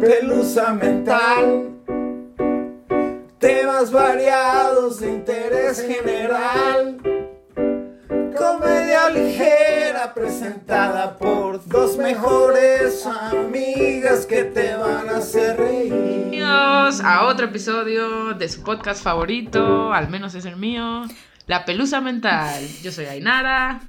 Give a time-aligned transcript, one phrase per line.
[0.00, 1.70] pelusa mental.
[3.38, 6.96] Temas variados de interés general.
[8.36, 15.92] Comedia ligera presentada por dos mejores amigas que te van a hacer reír.
[15.92, 21.02] Bienvenidos a otro episodio de su podcast favorito, al menos es el mío,
[21.46, 22.66] La Pelusa Mental.
[22.82, 23.80] Yo soy Ainara.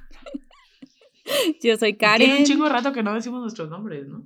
[1.62, 2.44] Yo soy Tiene un Karen.
[2.44, 4.22] chingo de rato que no decimos nuestros nombres, ¿no?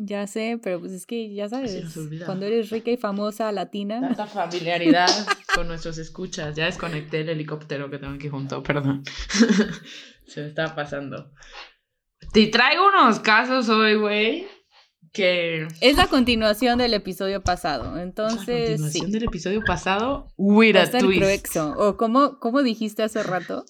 [0.00, 1.84] Ya sé, pero pues es que ya sabes,
[2.24, 4.00] cuando eres rica y famosa latina.
[4.00, 5.08] Tanta familiaridad
[5.52, 6.54] con nuestros escuchas.
[6.54, 9.02] Ya desconecté el helicóptero que tengo aquí junto, perdón.
[10.26, 11.32] Se me estaba pasando.
[12.32, 14.46] Te traigo unos casos hoy, güey,
[15.12, 15.66] que...
[15.80, 19.00] Es la continuación del episodio pasado, la entonces sí.
[19.00, 21.20] continuación del episodio pasado, Va a twist.
[21.20, 21.74] cruexo.
[21.76, 23.64] O como, como dijiste hace rato,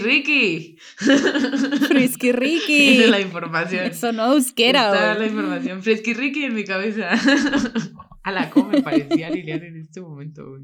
[0.00, 0.78] Ricky.
[0.96, 2.32] Frisky
[2.94, 3.84] Esa es la información.
[3.86, 5.82] Eso no euskera, Está la información.
[6.14, 7.10] Ricky en mi cabeza.
[8.22, 10.62] A la cómo me parecía Liliana en este momento, güey.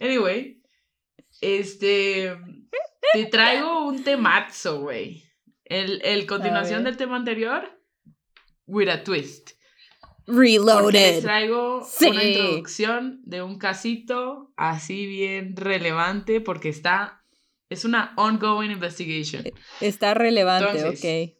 [0.00, 0.60] Anyway,
[1.40, 2.36] este.
[3.12, 5.22] Te traigo un temazo, güey.
[5.64, 7.80] El, el continuación del tema anterior,
[8.66, 9.50] with a twist.
[10.24, 11.22] Porque les Reloaded.
[11.22, 12.06] traigo Sí.
[12.08, 17.22] una introducción de un casito así bien relevante porque está.
[17.68, 19.44] Es una ongoing investigation.
[19.80, 21.00] Está relevante, Entonces,
[21.30, 21.36] ok.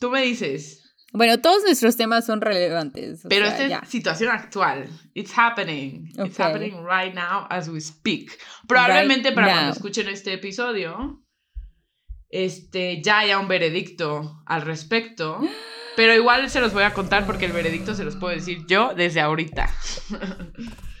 [0.00, 3.20] Tú me dices, Bueno, todos nuestros temas son relevantes.
[3.28, 3.84] Pero sea, esta ya.
[3.84, 4.88] situación actual.
[5.14, 6.10] It's happening.
[6.18, 8.36] It's happening right now as we speak.
[8.66, 9.72] Probablemente Right para cuando now.
[9.72, 11.22] escuchen este episodio,
[12.30, 15.40] este, ya haya un veredicto al respecto.
[15.96, 18.92] Pero igual se los voy a contar porque el veredicto se los puedo decir yo
[18.96, 19.72] desde ahorita.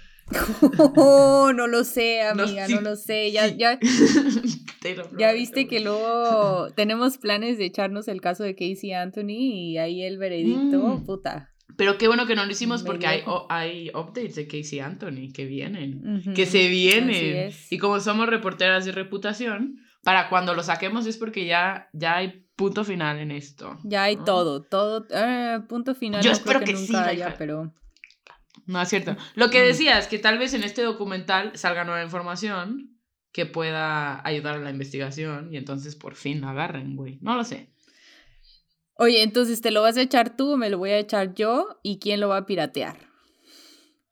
[0.96, 3.30] Oh, no lo sé, No, amiga, sí, no lo sé.
[3.32, 3.56] Ya, sí.
[3.58, 3.78] ya,
[5.18, 9.30] Ya viste que luego tenemos planes de echarnos el caso de Casey Anthony
[9.72, 11.04] y ahí el veredicto, Mm.
[11.06, 11.50] puta.
[11.76, 14.80] Pero qué bueno que no lo hicimos porque hay, dio- o- hay updates de Casey
[14.80, 16.22] Anthony que vienen.
[16.34, 17.50] Que se vienen.
[17.70, 22.44] Y como somos reporteras de reputación, para cuando lo saquemos es porque ya, ya hay
[22.56, 23.78] punto final en esto.
[23.84, 24.24] Ya hay ¿no?
[24.24, 26.22] todo, todo, eh, punto final.
[26.22, 27.26] Yo no espero creo que sí, nunca hija.
[27.28, 27.72] haya, pero
[28.66, 29.16] No es cierto.
[29.34, 32.98] Lo que decías, que tal vez en este documental salga nueva información
[33.32, 37.18] que pueda ayudar a la investigación y entonces por fin la agarren, güey.
[37.20, 37.70] No lo sé.
[38.96, 41.80] Oye, entonces ¿te lo vas a echar tú o me lo voy a echar yo?
[41.82, 42.96] ¿Y quién lo va a piratear?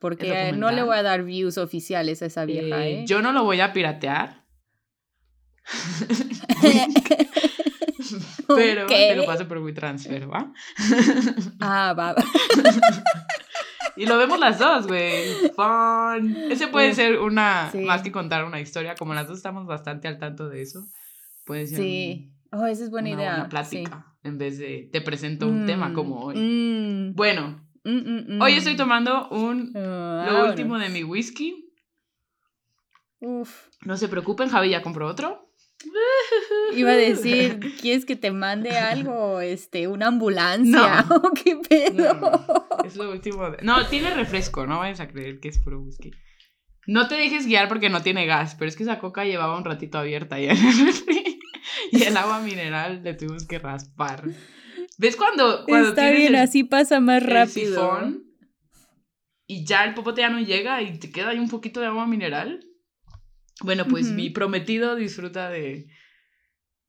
[0.00, 3.04] Porque eh, no le voy a dar views oficiales a esa vieja, Eh, ¿eh?
[3.06, 4.44] Yo no lo voy a piratear.
[8.48, 10.52] Pero te lo paso por WeTransfer, ¿va?
[11.60, 12.16] Ah, va.
[13.97, 15.25] Y lo vemos las dos, güey.
[15.54, 16.36] Fun.
[16.50, 17.78] Ese puede ser una, sí.
[17.80, 20.84] más que contar una historia, como las dos estamos bastante al tanto de eso.
[21.44, 22.32] Puede ser Sí.
[22.52, 23.42] Oh, esa es buena una idea.
[23.44, 23.50] sí.
[23.50, 24.06] plática.
[24.25, 26.36] En vez de te presento un tema Mm, como hoy.
[26.36, 27.91] mm, Bueno, mm,
[28.36, 28.56] mm, hoy mm.
[28.58, 31.69] estoy tomando un Ah, lo último de mi whisky.
[33.20, 33.66] Uf.
[33.84, 35.48] No se preocupen, Javi ya compró otro.
[36.76, 39.41] Iba a decir, ¿quieres que te mande algo?
[39.41, 41.04] Este, una ambulancia.
[41.09, 41.16] No.
[41.25, 42.15] ¿O ¿Qué pedo?
[42.15, 43.50] No, es lo último.
[43.50, 46.10] de- No, tiene refresco, no vayas a creer que es puro whisky.
[46.87, 49.65] No te dejes guiar porque no tiene gas, pero es que esa coca llevaba un
[49.65, 50.94] ratito abierta en el.
[51.93, 54.25] Y el agua mineral le tuvimos que raspar.
[54.99, 57.70] ¿Ves cuando, cuando Está tienes bien, el- así pasa más rápido.
[57.75, 58.25] sifón
[59.47, 62.06] y ya el popote ya no llega y te queda ahí un poquito de agua
[62.06, 62.64] mineral.
[63.62, 65.88] Bueno, pues mi prometido disfruta de...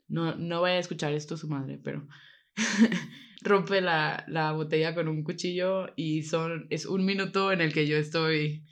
[0.08, 2.08] No, no vaya a escuchar esto su madre, pero
[3.42, 7.88] rompe la, la botella con un cuchillo y son, es un minuto en el que
[7.88, 8.66] yo estoy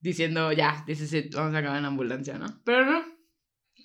[0.00, 2.46] diciendo, ya, this is it, vamos a acabar en la ambulancia, ¿no?
[2.64, 3.04] Pero no,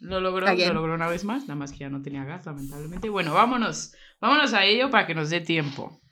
[0.02, 0.70] lo logró, Again.
[0.70, 3.10] lo logró una vez más, nada más que ya no tenía gas, lamentablemente.
[3.10, 6.03] Bueno, vámonos, vámonos a ello para que nos dé tiempo.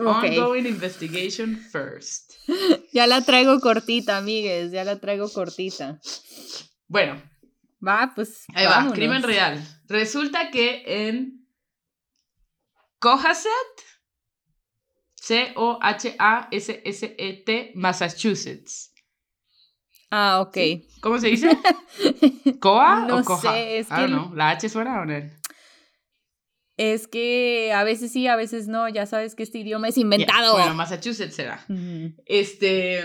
[0.00, 2.32] Ongoing investigation first.
[2.92, 4.72] Ya la traigo cortita, amigues.
[4.72, 5.98] Ya la traigo cortita.
[6.88, 7.22] Bueno,
[7.86, 8.44] Va, pues.
[8.54, 9.62] ahí va, crimen real.
[9.88, 11.46] Resulta que en
[12.98, 13.50] Cohasset,
[16.42, 18.92] C-O-H-A-S-S-E-T, Massachusetts.
[20.10, 20.56] Ah, ok.
[21.00, 21.48] ¿Cómo se dice?
[22.60, 23.52] ¿Coa No o coja?
[23.52, 25.14] sé, es Ah, que- no, ¿la H suena o no?
[26.76, 28.88] Es que a veces sí, a veces no.
[28.88, 30.54] Ya sabes que este idioma es inventado.
[30.54, 31.64] Bueno, Massachusetts será.
[32.26, 33.04] Este,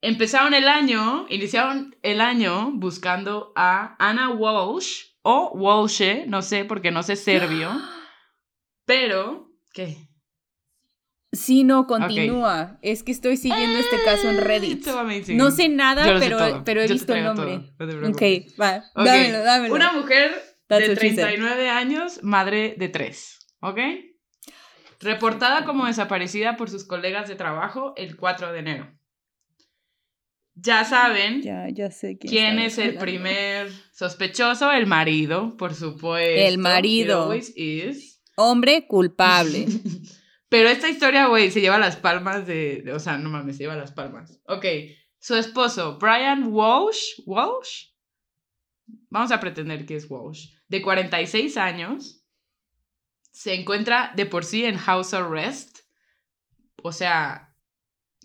[0.00, 6.90] empezaron el año, iniciaron el año buscando a Anna Walsh o Walshe, no sé porque
[6.90, 7.70] no sé serbio,
[8.86, 9.96] pero ¿qué?
[11.32, 12.78] Sí, no, continúa.
[12.82, 14.84] Es que estoy siguiendo este caso en Reddit.
[14.84, 15.36] So amazing.
[15.36, 17.72] No sé nada, sé pero, pero he Yo visto el nombre.
[17.78, 18.22] no Ok,
[18.60, 18.78] va.
[18.96, 19.74] Ok, Dámelo, dámelo.
[19.76, 20.32] Una mujer
[20.70, 21.24] That's de what she said.
[21.26, 23.78] 39 años, madre de tres, ¿ok?
[25.02, 28.98] reportada como desaparecida por sus colegas de trabajo el 4 de enero.
[30.54, 33.00] Ya saben Ya, ya sé quién, es el hablando.
[33.00, 36.42] primer sospechoso, el marido, por supuesto.
[36.42, 37.32] El marido.
[37.34, 38.20] Is.
[38.36, 39.66] Hombre culpable.
[40.50, 43.62] Pero esta historia, güey, se lleva las palmas de, de- O sea, no mames, se
[43.62, 44.38] lleva las palmas.
[44.48, 44.66] Ok.
[45.18, 47.22] Su esposo, Brian Walsh.
[47.24, 47.86] ¿Walsh?
[49.08, 50.48] Vamos a pretender que es Walsh.
[50.70, 52.24] De 46 años.
[53.32, 55.80] Se encuentra de por sí en house arrest.
[56.82, 57.54] O sea,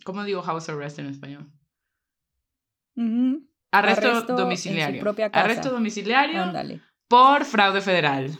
[0.03, 1.51] ¿cómo digo house arrest en español?
[3.71, 5.03] Arresto, domiciliario.
[5.33, 6.81] Arresto domiciliario Ándale.
[7.07, 8.37] por fraude federal.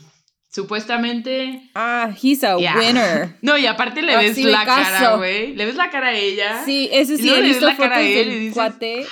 [0.50, 1.70] Supuestamente.
[1.76, 3.36] Ah, he's a winner.
[3.42, 5.54] No, y aparte le ves la cara, güey.
[5.54, 6.64] Le ves la cara a ella.
[6.64, 8.58] Sí, ese Y sí, luego he le ves la cara a él y dices.
[8.58, 9.08] How the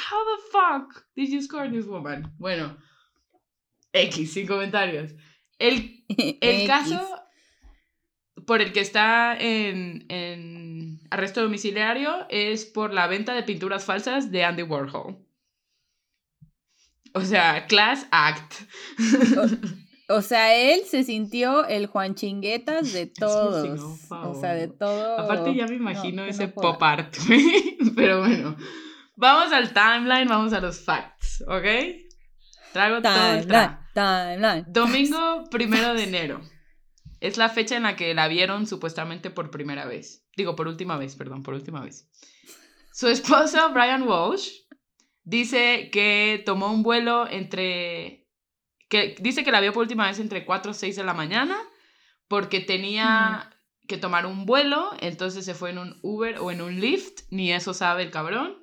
[0.52, 2.32] fuck did you score this woman?
[2.38, 2.78] Bueno,
[3.94, 5.12] X, sin comentarios.
[5.60, 6.04] El,
[6.42, 7.00] el caso
[8.46, 14.32] por el que está en, en arresto domiciliario es por la venta de pinturas falsas
[14.32, 15.18] de Andy Warhol.
[17.14, 18.54] O sea, class act.
[20.10, 23.62] O sea, él se sintió el Juan Chinguetas de todos.
[23.62, 25.20] sí, no, por o sea, de todo.
[25.20, 27.16] Aparte ya me No, imagino ese no pop art.
[27.96, 28.58] Pero bueno,
[29.16, 31.66] vamos al timeline, vamos a los facts, ¿ok?
[32.74, 33.83] Traigo todo el tra.
[33.94, 34.66] Timeline.
[34.68, 36.42] Domingo primero de enero.
[37.20, 40.26] Es la fecha en la que la vieron supuestamente por primera vez.
[40.36, 42.10] Digo, por última vez, perdón, por última vez.
[42.92, 44.50] Su esposo, Brian Walsh,
[45.24, 48.28] dice que tomó un vuelo entre...
[48.90, 51.58] que Dice que la vio por última vez entre 4 o 6 de la mañana
[52.28, 53.52] porque tenía
[53.88, 57.52] que tomar un vuelo, entonces se fue en un Uber o en un Lyft, ni
[57.52, 58.58] eso sabe el cabrón.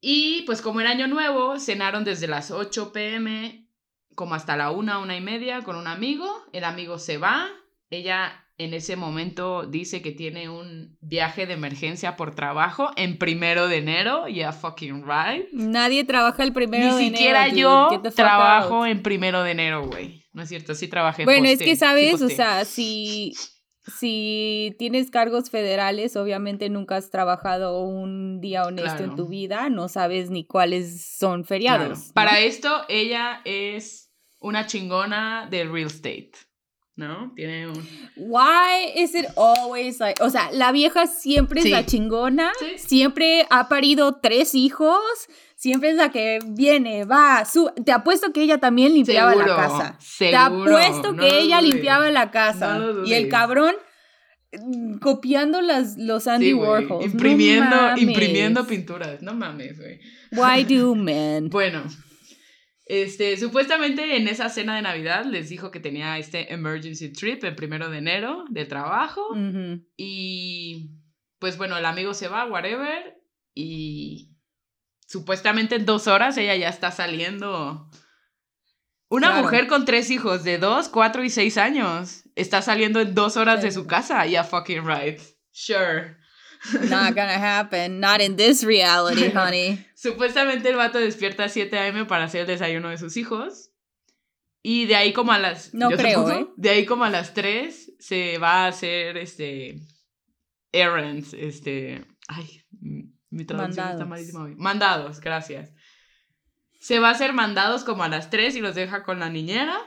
[0.00, 3.69] Y pues como era año nuevo, cenaron desde las 8 pm
[4.20, 6.26] como hasta la una, una y media con un amigo.
[6.52, 7.48] El amigo se va.
[7.88, 13.66] Ella en ese momento dice que tiene un viaje de emergencia por trabajo en primero
[13.66, 14.28] de enero.
[14.28, 15.46] Yeah, fucking right.
[15.54, 17.88] Nadie trabaja el primero Ni de siquiera enero, yo.
[17.92, 20.22] Get the fuck trabajo en primero de enero, güey.
[20.34, 21.24] No es cierto, sí trabajé.
[21.24, 22.36] Bueno, es que sí sabes, o posté.
[22.36, 23.32] sea, si,
[23.98, 29.04] si tienes cargos federales, obviamente nunca has trabajado un día honesto Claro.
[29.12, 31.86] en tu vida, no sabes ni cuáles son feriados.
[31.86, 32.04] Claro.
[32.08, 32.12] ¿no?
[32.14, 34.09] Para esto, ella es
[34.40, 36.32] una chingona del real estate.
[36.96, 37.32] ¿No?
[37.34, 37.88] Tiene un.
[38.16, 41.68] Why is it always like, o sea, la vieja siempre Sí.
[41.68, 42.66] es la chingona, Sí.
[42.76, 45.00] siempre ha parido tres hijos,
[45.56, 49.56] siempre es la que viene, va, su, te apuesto que ella también limpiaba Seguro, la
[49.56, 49.96] casa.
[49.98, 52.78] Te seguro, apuesto no que ella limpiaba la casa.
[52.78, 53.74] no y el cabrón
[54.52, 57.06] mm, copiando las, los Andy Sí, Warhols.
[57.06, 59.22] Imprimiendo, No imprimiendo pinturas.
[59.22, 60.00] No mames, güey.
[60.32, 61.48] Why do men?
[61.48, 61.82] Bueno,
[62.90, 67.54] este, supuestamente en esa cena de Navidad les dijo que tenía este emergency trip el
[67.54, 69.28] primero de enero de trabajo.
[69.96, 70.90] Y
[71.38, 73.16] pues bueno, el amigo se va, whatever.
[73.54, 74.34] Y
[75.06, 77.88] supuestamente en dos horas ella ya está saliendo.
[79.08, 79.42] Una Claro.
[79.42, 83.62] mujer con tres hijos de dos, cuatro y seis años está saliendo en dos horas
[83.62, 84.24] de su casa.
[84.26, 85.18] Yeah, fucking right.
[85.52, 86.16] Sure.
[86.88, 88.00] Not gonna happen.
[88.00, 89.84] Not in this reality, honey.
[89.94, 92.04] Supuestamente el vato despierta a 7 a.m.
[92.06, 93.70] para hacer el desayuno de sus hijos.
[94.62, 95.72] Y de ahí como a las...
[95.72, 96.52] No creo, supongo, ¿eh?
[96.56, 99.80] De ahí como a las 3 se va a hacer este...
[100.72, 102.04] Errands, este...
[102.28, 102.62] Ay,
[103.30, 104.54] mi traducción está malísima hoy.
[104.56, 105.72] Mandados, gracias.
[106.78, 109.78] Se va a hacer mandados como a las 3 y los deja con la niñera.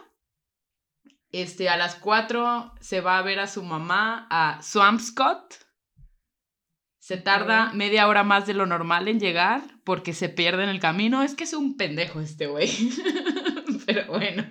[1.31, 5.62] Este, a las 4 se va a ver a su mamá a Swampscott.
[7.03, 10.79] Se tarda media hora más de lo normal en llegar porque se pierde en el
[10.79, 11.21] camino.
[11.21, 12.69] Es que es un pendejo este güey.
[13.85, 14.45] Pero bueno.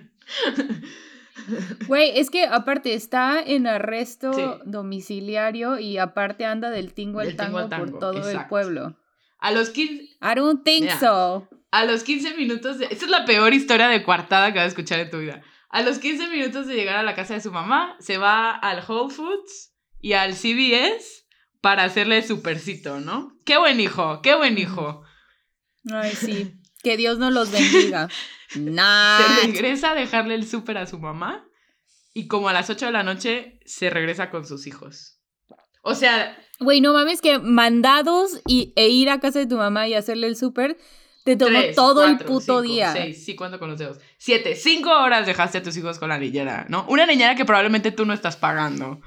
[1.87, 4.43] Güey, es que aparte está en arresto Sí.
[4.65, 8.45] domiciliario y aparte anda del tingo al Del tingo tango, al tango, por todo el
[8.45, 8.99] pueblo.
[9.39, 11.49] A los 15, I don't think so.
[11.71, 12.85] a los 15 minutos de...
[12.85, 15.41] Esta es la peor historia de coartada que vas a escuchar en tu vida.
[15.69, 18.83] A los 15 minutos de llegar a la casa de su mamá, se va al
[18.87, 21.22] Whole Foods y al CVS
[21.63, 23.37] para hacerle supercito, ¿no?
[23.45, 25.01] Qué buen hijo, qué buen hijo.
[25.89, 26.59] Ay, sí.
[26.83, 28.09] Que Dios nos los bendiga.
[28.49, 29.17] Se Nah.
[29.45, 31.47] regresa a dejarle el súper a su mamá
[32.13, 35.21] y como a las 8 de la noche se regresa con sus hijos.
[35.83, 39.87] O sea, Güey, no mames que mandados y, e ir a casa de tu mamá
[39.87, 40.77] y hacerle el súper
[41.23, 42.91] te tomó tres, todo el puto cinco, día.
[42.91, 43.99] Seis, sí, cuento con los dedos.
[44.17, 46.85] Siete, cinco horas dejaste a tus hijos con la niñera, ¿no?
[46.89, 48.99] Una niñera que probablemente tú no estás pagando.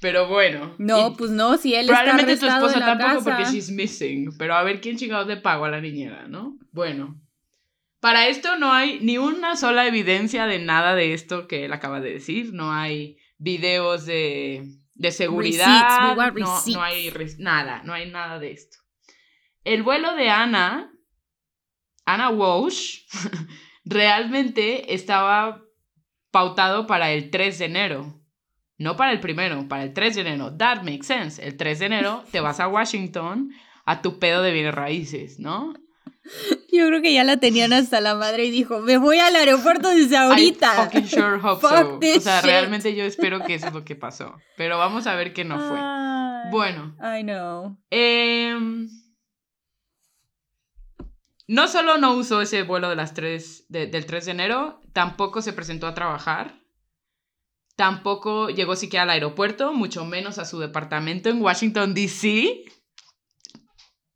[0.00, 0.74] Pero bueno.
[0.78, 3.36] No, pues no, si él está probablemente tu esposa tampoco casa.
[3.36, 4.36] porque she's missing.
[4.38, 6.58] Pero a ver quién chingados le pagó a la niñera, ¿no?
[6.72, 7.20] Bueno.
[8.00, 12.00] Para esto no hay ni una sola evidencia de nada de esto que él acaba
[12.00, 12.54] de decir.
[12.54, 16.16] No hay videos de, de seguridad.
[16.16, 18.78] no, no hay nada, no hay nada de esto.
[19.64, 20.90] El vuelo de Ana,
[22.06, 23.06] Ana Walsh,
[23.84, 25.62] realmente estaba
[26.30, 28.19] pautado para el 3 de enero.
[28.80, 30.56] No para el primero, para el 3 de enero.
[30.56, 31.46] That makes sense.
[31.46, 33.50] El 3 de enero te vas a Washington
[33.84, 35.74] a tu pedo de bienes raíces, ¿no?
[36.72, 39.88] Yo creo que ya la tenían hasta la madre y dijo, me voy al aeropuerto
[39.90, 40.72] desde ahorita.
[40.74, 41.98] I fucking sure hope Fuck so.
[41.98, 42.44] this O sea, shit.
[42.50, 44.34] realmente yo espero que eso es lo que pasó.
[44.56, 45.78] Pero vamos a ver que no fue.
[46.50, 47.76] Bueno, I know.
[47.90, 48.88] em,
[51.48, 55.42] no solo no usó ese vuelo de las 3, de- del 3 de enero, tampoco
[55.42, 56.59] se presentó a trabajar.
[57.80, 62.62] Tampoco llegó siquiera al aeropuerto, mucho menos a su departamento en Washington, D.C.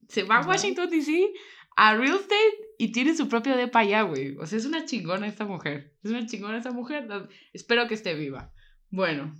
[0.06, 0.46] Se va a.
[0.46, 1.32] Washington, D.C.
[1.74, 4.36] a real estate y tiene su propio depa allá, güey.
[4.36, 5.96] O sea, es una chingona esta mujer.
[6.02, 7.08] Es una chingona esta mujer.
[7.54, 8.52] Espero que esté viva.
[8.90, 9.34] Bueno.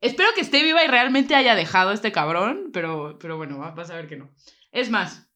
[0.00, 3.72] Espero que esté viva y realmente haya dejado a este cabrón, pero, pero bueno, va-
[3.72, 4.32] vas a ver que no.
[4.70, 5.28] Es más,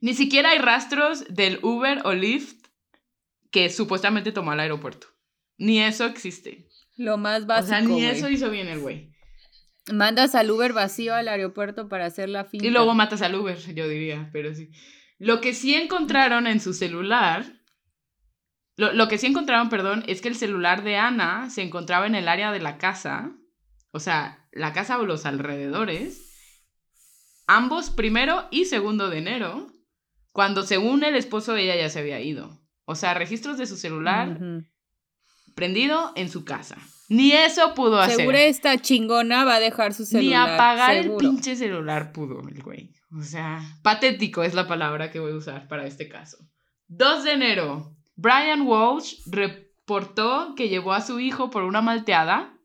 [0.00, 2.66] ni siquiera hay rastros del Uber o Lyft
[3.50, 5.08] que supuestamente tomó al aeropuerto.
[5.58, 6.66] Ni eso existe.
[6.96, 9.12] Lo más o básico, sea, ni eso hizo bien el güey.
[9.92, 12.66] Mandas al Uber vacío al aeropuerto para hacer la finta.
[12.66, 14.70] Y luego matas al Uber, yo diría, pero sí.
[15.18, 17.44] Lo que sí encontraron en su celular,
[18.76, 22.14] lo, lo que sí encontraron, perdón, es que el celular de Ana se encontraba en
[22.14, 23.36] el área de la casa,
[23.90, 26.24] o sea, la casa o los alrededores,
[27.46, 29.70] ambos primero y segundo de enero,
[30.32, 32.60] cuando según el esposo ella ya se había ido.
[32.86, 34.38] O sea, registros de su celular.
[35.54, 36.76] Prendido en su casa.
[37.08, 38.16] Ni eso pudo hacer.
[38.16, 40.50] Seguro esta chingona va a dejar su Ni celular.
[40.54, 41.14] apagar seguro.
[41.20, 42.92] el pinche celular pudo el güey.
[43.16, 46.38] O sea, patético es la palabra que voy a usar para este caso.
[46.88, 47.96] 2 de enero.
[48.16, 52.56] Brian Walsh reportó que llevó a su hijo por una malteada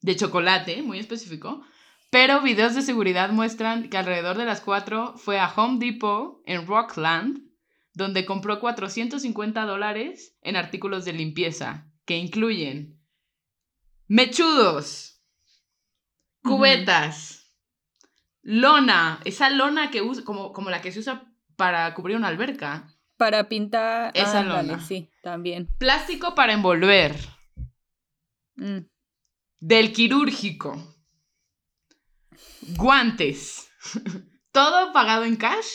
[0.00, 1.62] de chocolate, muy específico,
[2.10, 6.66] pero videos de seguridad muestran que alrededor de las 4 fue a Home Depot en
[6.66, 7.40] Rockland,
[7.96, 13.00] donde compró 450 dólares en artículos de limpieza, que incluyen
[14.06, 15.22] mechudos,
[16.42, 17.50] cubetas,
[18.42, 22.92] lona, esa lona que usa, como, como la que se usa para cubrir una alberca,
[23.16, 24.10] Para pintar.
[24.14, 24.78] Esa lona.
[24.84, 25.66] Sí, también.
[25.78, 27.16] plástico para envolver,
[28.56, 28.80] Mm.
[29.60, 30.76] del quirúrgico,
[32.76, 33.68] guantes,
[34.52, 35.66] todo pagado en cash.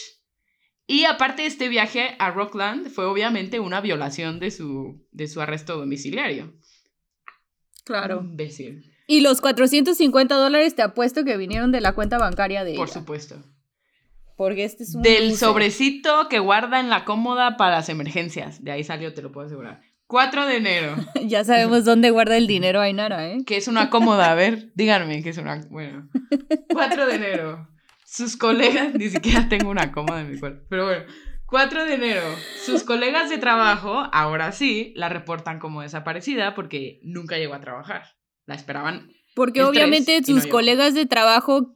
[0.87, 5.77] Y aparte este viaje a Rockland fue obviamente una violación de su, de su arresto
[5.77, 6.53] domiciliario.
[7.85, 8.21] Claro.
[8.21, 8.91] Imbécil.
[9.07, 12.99] Y los 450 dólares te apuesto que vinieron de la cuenta bancaria de Por ella.
[12.99, 13.43] supuesto.
[14.37, 15.01] Porque este es un.
[15.01, 18.63] Del sobrecito que guarda en la cómoda para las emergencias.
[18.63, 19.81] De ahí salió, te lo puedo asegurar.
[20.07, 20.95] 4 de enero.
[21.25, 23.43] Ya sabemos dónde guarda el dinero Ainara, ¿eh?
[23.45, 24.31] que es una cómoda?
[24.31, 25.61] A ver, díganme que es una...
[25.69, 26.09] Bueno.
[26.69, 27.67] 4 de enero.
[28.11, 28.93] Sus colegas...
[28.93, 30.65] Ni siquiera tengo una cómoda en mi cuarto.
[30.69, 31.05] Pero bueno.
[31.45, 32.23] 4 de enero.
[32.65, 38.03] Sus colegas de trabajo, ahora sí, la reportan como desaparecida porque nunca llegó a trabajar.
[38.45, 39.09] La esperaban.
[39.33, 41.73] Porque obviamente no sus colegas de trabajo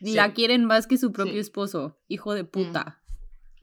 [0.00, 0.14] Sí.
[0.14, 1.38] la quieren más que su propio Sí.
[1.40, 1.98] esposo.
[2.06, 3.02] Hijo de puta.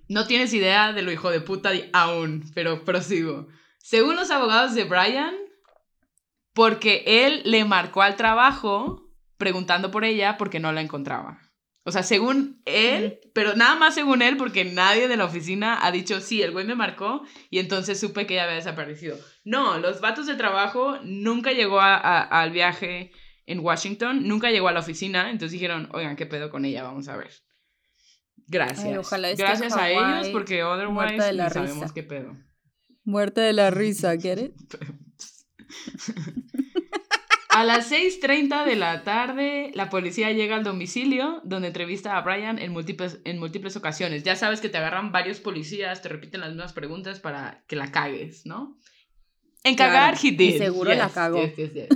[0.09, 3.47] No tienes idea de lo hijo de puta aún, pero prosigo.
[3.79, 5.33] Según los abogados de Brian,
[6.53, 11.39] porque él le marcó al trabajo preguntando por ella porque no la encontraba.
[11.85, 15.91] O sea, según él, pero nada más según él, porque nadie de la oficina ha
[15.91, 19.17] dicho, sí, el güey me marcó y entonces supe que ella había desaparecido.
[19.43, 23.11] No, los vatos de trabajo nunca llegó a- a- al viaje
[23.45, 26.83] en Washington, nunca llegó a la oficina, entonces dijeron, oigan, ¿qué pedo con ella?
[26.83, 27.31] Vamos a ver.
[28.47, 28.85] Gracias.
[28.85, 32.37] Ay, ojalá Gracias a ellos, porque otherwise de la ni sabemos qué pedo.
[33.03, 34.53] Muerte de la risa, ¿get it?
[37.55, 42.57] A las 6.30 de la tarde, la policía llega al domicilio donde entrevista a Brian
[42.57, 44.23] en múltiples, en múltiples ocasiones.
[44.23, 47.91] Ya sabes que te agarran varios policías, te repiten las mismas preguntas para que la
[47.91, 48.77] cagues, ¿no?
[49.63, 51.41] En cagar, Claro, y seguro la cagó.
[51.45, 51.87] yes, yes, yes.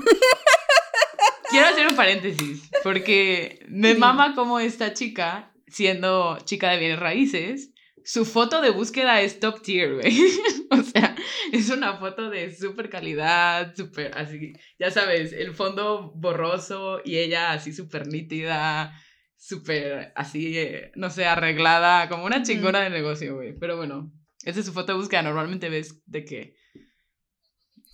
[1.49, 7.71] Quiero hacer un paréntesis, porque me mama como esta chica, siendo chica de bienes raíces,
[8.07, 10.17] su foto de búsqueda es top tier, güey.
[10.71, 11.13] o sea,
[11.51, 17.51] es una foto de súper calidad, súper así, ya sabes, el fondo borroso y ella
[17.51, 18.97] así súper nítida,
[19.35, 23.53] súper así, eh, no sé, arreglada, como una chingona de negocio, güey.
[23.59, 24.09] Pero bueno,
[24.45, 25.23] esa es su foto de búsqueda.
[25.23, 26.55] Normalmente ves de que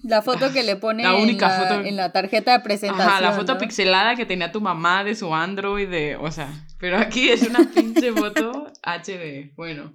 [0.04, 3.08] La foto que le pone La única en, la, foto- en la tarjeta de presentación.
[3.10, 3.60] Ajá, la foto ¿no?
[3.60, 7.70] pixelada que tenía tu mamá de su Android, de, o sea, pero aquí es una
[7.74, 9.54] pinche foto HD.
[9.56, 9.94] Bueno,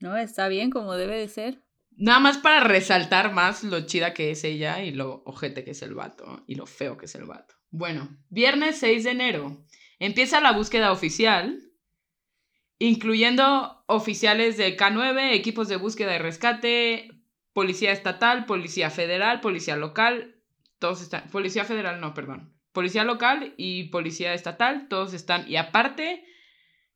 [0.00, 1.60] No, está bien como debe de ser.
[1.96, 5.82] Nada más para resaltar más lo chida que es ella y lo ojete que es
[5.82, 7.54] el vato y lo feo que es el vato.
[7.70, 9.64] Bueno, viernes 6 de enero.
[10.00, 11.60] Empieza la búsqueda oficial,
[12.78, 17.13] incluyendo oficiales de K9, equipos de búsqueda y rescate,
[17.54, 20.36] policía estatal, policía federal, policía local,
[20.78, 26.24] todos están, policía federal no, perdón, policía local y policía estatal, todos están, y aparte,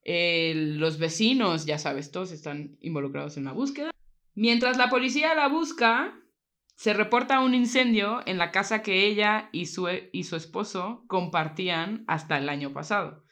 [0.04, 3.90] eh, los vecinos, ya sabes, todos están involucrados en la búsqueda.
[4.34, 6.20] Mientras la policía la busca,
[6.74, 12.04] se reporta un incendio en la casa que ella y su, y su esposo compartían
[12.06, 13.24] hasta el año pasado.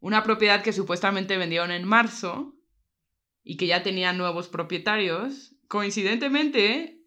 [0.00, 2.54] Una propiedad que supuestamente vendieron en marzo
[3.42, 5.56] y que ya tenía nuevos propietarios.
[5.68, 7.02] Coincidentemente,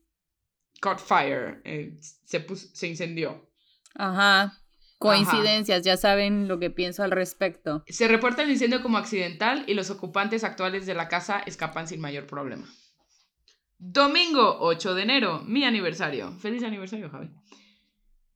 [0.80, 3.52] caught fire, eh, se, se incendió.
[3.96, 4.58] Ajá.
[5.02, 7.84] Coincidencias, ya saben lo que pienso al respecto.
[7.88, 12.00] Se reporta el incendio como accidental y los ocupantes actuales de la casa escapan sin
[12.00, 12.68] mayor problema.
[13.80, 16.32] Domingo 8 de enero, mi aniversario.
[16.34, 17.32] Feliz aniversario, Javi.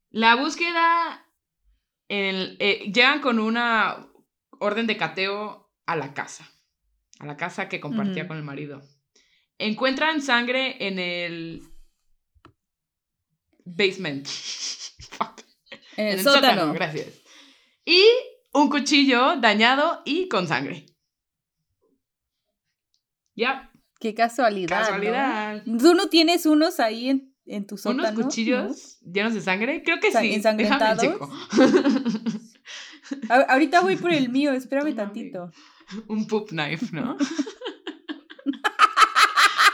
[0.09, 1.21] La búsqueda.
[2.07, 4.07] En eh, llegan con una
[4.59, 6.49] orden de cateo a la casa.
[7.19, 8.81] A la casa que compartía con el marido.
[9.57, 11.61] Encuentran sangre en el
[13.65, 14.27] basement.
[15.97, 16.73] En el, sótano.
[16.73, 17.21] Gracias.
[17.85, 18.03] Y
[18.51, 20.85] un cuchillo dañado y con sangre.
[23.33, 23.71] Ya.
[24.01, 24.81] Qué casualidad.
[24.81, 25.63] Casualidad.
[25.63, 28.09] ¿Tú no tienes unos ahí en, en tu sótano?
[28.09, 29.83] ¿Unos cuchillos llenos de sangre?
[29.83, 30.33] Creo que sí.
[30.33, 31.05] ¿Ensangrentados?
[33.47, 35.51] Ahorita voy por el mío, espérame tantito.
[36.07, 37.15] Un poop knife, ¿no?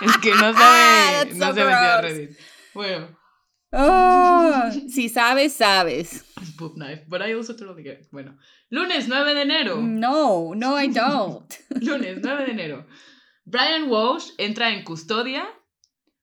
[0.02, 2.38] es que no sabe, no se metió a Reddit.
[2.74, 3.18] Bueno.
[3.74, 6.26] Oh, si sabes, sabes.
[6.58, 8.38] Poop knife, but I also totally get Bueno,
[8.70, 9.78] lunes 9 de enero.
[9.82, 11.54] No, no, I don't.
[11.82, 12.88] lunes 9 de enero.
[13.46, 15.48] Brian Walsh entra en custodia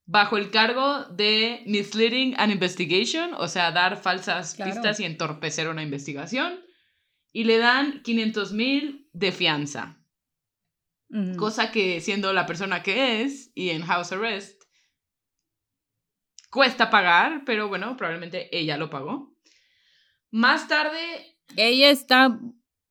[0.04, 5.82] bajo el cargo de misleading an investigation, o sea, dar falsas pistas y entorpecer una
[5.82, 6.60] investigación,
[7.32, 9.97] y le dan 500 mil de fianza.
[11.38, 14.62] Cosa que siendo la persona que es y en house arrest,
[16.50, 19.34] cuesta pagar, pero bueno, probablemente ella lo pagó.
[20.30, 21.38] Más tarde...
[21.56, 22.38] Ella está...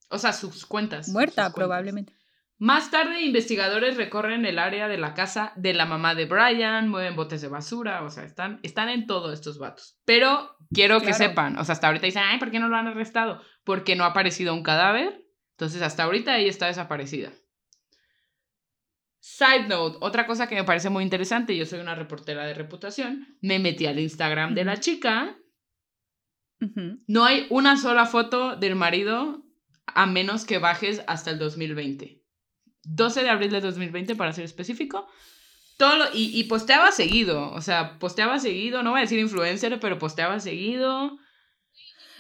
[0.09, 1.09] O sea, sus cuentas.
[1.09, 2.17] Muerta, probablemente.
[2.59, 7.15] Más tarde, investigadores recorren el área de la casa de la mamá de Brian, mueven
[7.15, 9.99] botes de basura, o sea, están, están en todos estos vatos.
[10.05, 12.87] Pero quiero que sepan, o sea, hasta ahorita dicen, ay, ¿por qué no lo han
[12.87, 13.43] arrestado?
[13.63, 15.23] Porque no ha aparecido un cadáver.
[15.51, 17.31] Entonces, hasta ahorita ella está desaparecida.
[19.29, 23.37] Side note, otra cosa que me parece muy interesante, yo soy una reportera de reputación,
[23.41, 25.37] me metí al Instagram de la chica.
[27.07, 29.43] No hay una sola foto del marido
[29.85, 32.23] a menos que bajes hasta el 2020.
[32.83, 35.07] 12 de abril de 2020 para ser específico.
[35.77, 40.39] Todo y, posteaba seguido, o sea, posteaba seguido, no voy a decir influencer, pero posteaba
[40.39, 41.19] seguido.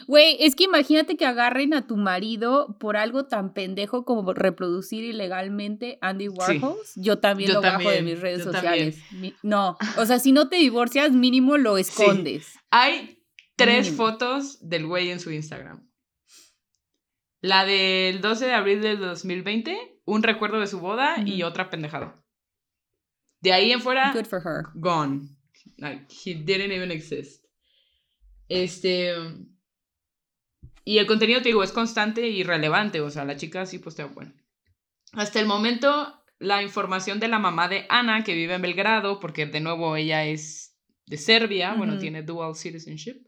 [0.07, 5.03] Güey, es que imagínate que agarren a tu marido por algo tan pendejo como reproducir
[5.03, 6.93] ilegalmente Andy Warhols.
[6.95, 8.99] Yo también lo bajo de mis redes sociales.
[9.43, 12.53] no, o sea, si no te divorcias, mínimo lo escondes.
[12.71, 13.23] Hay
[13.55, 15.87] tres fotos del güey en su Instagram.
[17.41, 22.23] La del 12 de abril del 2020 un recuerdo de su boda y otra pendejada.
[23.41, 24.63] De ahí en fuera, Good for her.
[24.75, 25.37] gone.
[25.77, 27.45] Like, he didn't even exist.
[28.47, 29.13] Este.
[30.87, 33.01] Y el contenido, te digo, es constante y relevante.
[33.01, 34.33] O sea, la chica sí postea, bueno.
[35.11, 39.45] Hasta el momento, la información de la mamá de Ana, que vive en Belgrado, porque
[39.45, 43.27] de nuevo ella es de Serbia, bueno, tiene dual citizenship.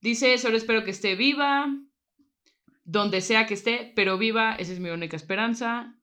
[0.00, 1.66] Dice, solo espero que esté viva,
[2.84, 5.94] donde sea que esté, pero viva, esa es mi única esperanza.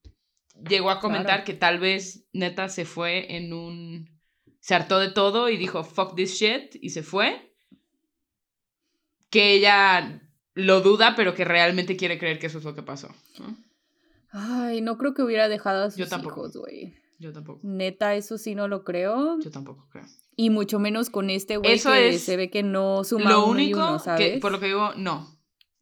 [0.54, 4.22] Llegó a comentar que tal vez neta se fue en un...
[4.60, 7.56] Se hartó de todo y dijo, fuck this shit, y se fue.
[9.32, 13.10] Que ella lo duda, pero que realmente quiere creer que eso es lo que pasó.
[14.32, 16.42] Ay, no creo que hubiera dejado a sus Yo tampoco.
[16.42, 16.96] hijos, güey.
[17.20, 17.60] Yo tampoco.
[17.64, 19.40] Neta, eso sí no lo creo.
[19.40, 20.06] Yo tampoco creo.
[20.36, 23.80] Y mucho menos con este güey que se ve que no suma Lo uno único
[23.80, 24.34] y uno, ¿sabes?
[24.34, 25.40] que, por lo que digo, no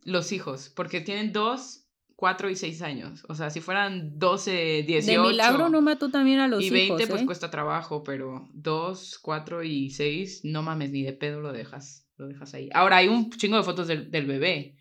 [0.07, 3.25] los hijos, porque tienen dos, cuatro y seis años.
[3.27, 5.21] O sea, si fueran 12, 18.
[5.21, 6.77] De milagro no mató también a los y hijos.
[6.77, 7.25] Y 20 pues ¿eh?
[7.25, 12.06] cuesta trabajo, pero dos, cuatro y seis, no mames, ni de pedo lo dejas.
[12.17, 12.69] Lo dejas ahí.
[12.73, 14.75] Ahora hay un chingo de fotos del, del bebé.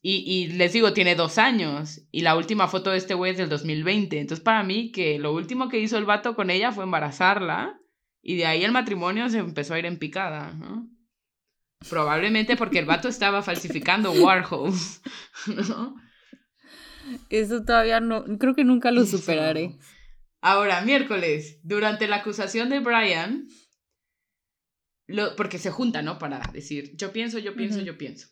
[0.00, 2.02] Y, y, les digo, tiene dos años.
[2.10, 4.20] Y la última foto de este güey es del 2020.
[4.20, 7.78] Entonces, para mí, que lo último que hizo el vato con ella fue embarazarla.
[8.20, 10.52] Y de ahí el matrimonio se empezó a ir en picada.
[10.54, 10.88] ¿no?
[11.88, 15.02] Probablemente porque el vato estaba falsificando Warhols,
[15.68, 15.96] ¿no?
[17.28, 19.76] Eso todavía no, creo que nunca lo superaré.
[20.40, 23.48] Ahora, miércoles, durante la acusación de Brian,
[25.06, 26.18] lo, porque se junta, ¿no?
[26.18, 28.28] Para decir, yo pienso, yo pienso, yo pienso.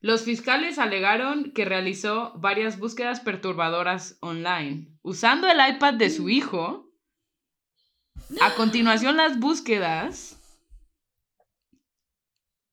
[0.00, 6.92] Los fiscales alegaron que realizó varias búsquedas perturbadoras online, usando el iPad de su hijo.
[8.40, 10.40] A continuación, las búsquedas.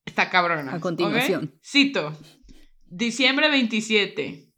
[0.04, 0.74] Está cabrona.
[0.74, 1.58] A continuación.
[1.64, 2.16] Cito.
[2.86, 4.52] Diciembre 27.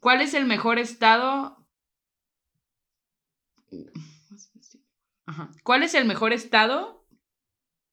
[0.00, 1.66] ¿Cuál es el mejor estado?
[5.62, 7.06] ¿Cuál es el mejor estado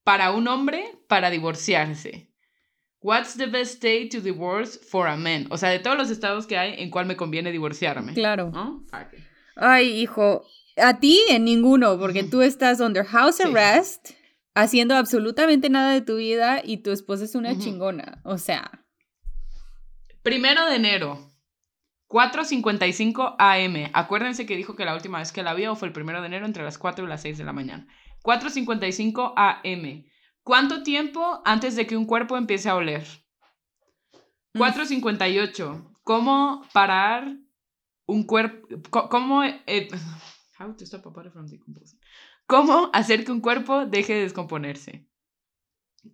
[0.04, 2.32] para un hombre para divorciarse?
[3.02, 5.46] What's the best state to divorce for a man?
[5.52, 8.14] O sea, de todos los estados que hay, ¿en cuál me conviene divorciarme?
[8.14, 8.52] Claro.
[9.56, 10.44] Ay, hijo,
[10.78, 14.12] a ti en ninguno, porque tú estás under house arrest,
[14.56, 18.22] haciendo absolutamente nada de tu vida y tu esposa es una chingona.
[18.24, 18.86] O sea.
[20.24, 21.35] Primero de enero.
[22.08, 23.90] 4.55 AM.
[23.94, 26.46] Acuérdense que dijo que la última vez que la vio fue el primero de enero
[26.46, 27.88] entre las 4 y las 6 de la mañana.
[28.24, 30.06] 4.55 AM.
[30.44, 33.06] ¿Cuánto tiempo antes de que un cuerpo empiece a oler?
[34.54, 35.94] 4.58.
[36.04, 37.36] ¿Cómo parar
[38.06, 38.68] un cuerpo?
[39.10, 39.44] ¿Cómo...
[39.44, 39.88] Eh,
[42.48, 45.06] ¿Cómo hacer que un cuerpo deje de descomponerse?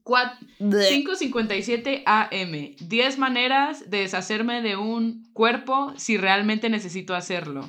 [0.03, 2.75] 5.57 AM.
[2.79, 7.67] 10 maneras de deshacerme de un cuerpo si realmente necesito hacerlo.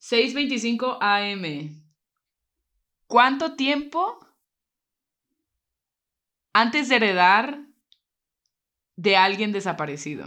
[0.00, 1.82] 6.25 AM.
[3.06, 4.18] ¿Cuánto tiempo
[6.52, 7.60] antes de heredar
[8.96, 10.26] de alguien desaparecido?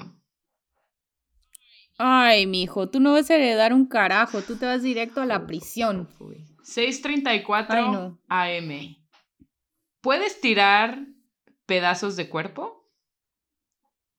[1.97, 5.45] Ay, mijo, tú no vas a heredar un carajo, tú te vas directo a la
[5.45, 6.07] prisión.
[6.63, 9.00] 6.34 AM.
[10.01, 11.05] ¿Puedes tirar
[11.65, 12.89] pedazos de cuerpo?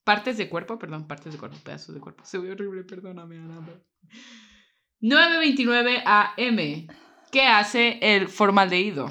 [0.04, 2.24] Partes de cuerpo, perdón, partes de cuerpo, pedazos de cuerpo.
[2.24, 3.66] Se ve horrible, perdóname, Ana.
[5.00, 6.86] 9.29 AM.
[7.30, 9.08] ¿Qué hace el formaldehído?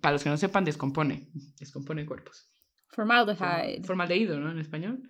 [0.00, 1.28] Para los que no sepan, descompone.
[1.58, 2.50] Descompone cuerpos.
[2.90, 3.82] Formaldehyde.
[3.84, 4.50] Formaldehído, ¿no?
[4.50, 5.02] En español.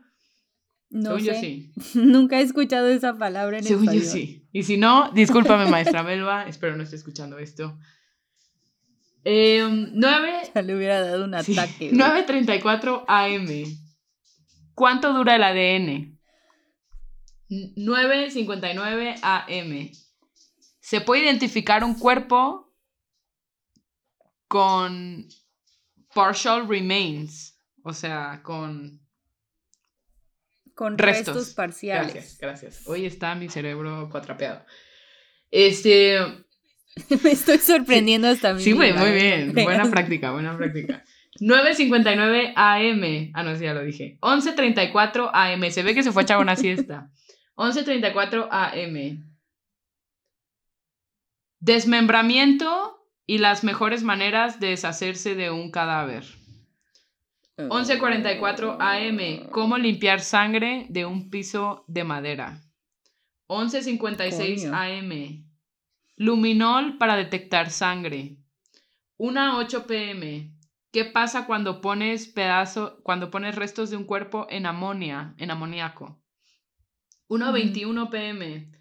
[0.90, 1.26] No Según sé.
[1.26, 1.72] yo sí.
[1.98, 4.04] Nunca he escuchado esa palabra en Según español.
[4.04, 4.48] yo sí.
[4.52, 6.46] Y si no, discúlpame, maestra Melba.
[6.48, 7.78] Espero no esté escuchando esto.
[9.24, 10.50] Eh, 9.
[10.54, 11.90] Ya le hubiera dado un ataque.
[11.92, 13.48] 9.34 AM.
[14.74, 16.18] ¿Cuánto dura el ADN?
[17.50, 19.90] 9.59 AM.
[20.80, 22.72] Se puede identificar un cuerpo
[24.46, 25.28] con
[26.14, 29.00] partial remains, o sea, con
[30.74, 32.12] con restos, parciales.
[32.14, 32.82] Gracias, gracias.
[32.86, 34.64] Hoy está mi cerebro cuatrapeado.
[35.50, 36.18] Este
[37.22, 38.62] Me estoy sorprendiendo hasta mí.
[38.62, 39.52] Sí, güey, muy bien.
[39.54, 41.04] Buena práctica, buena práctica.
[41.40, 43.30] 9.59 AM.
[43.34, 44.18] Ah, no, sí, ya lo dije.
[44.20, 45.70] 11.34 AM.
[45.70, 47.10] Se ve que se fue a echar una siesta.
[47.56, 49.24] 11.34 AM.
[51.60, 56.24] Desmembramiento y las mejores maneras de deshacerse de un cadáver.
[57.56, 59.50] 11.44 AM.
[59.50, 62.62] Cómo limpiar sangre de un piso de madera.
[63.48, 65.47] 11.56 AM.
[66.20, 68.38] Luminol para detectar sangre.
[69.18, 70.52] Una 8 pm.
[70.90, 76.20] ¿Qué pasa cuando pones pedazo, cuando pones restos de un cuerpo en amonia, en amoníaco?
[77.28, 78.72] 1.21 pm.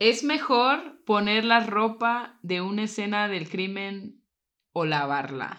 [0.00, 4.24] ¿Es mejor poner la ropa de una escena del crimen
[4.72, 5.56] o lavarla?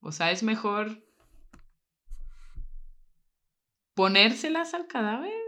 [0.00, 1.02] O sea, es mejor
[3.94, 5.43] ponérselas al cadáver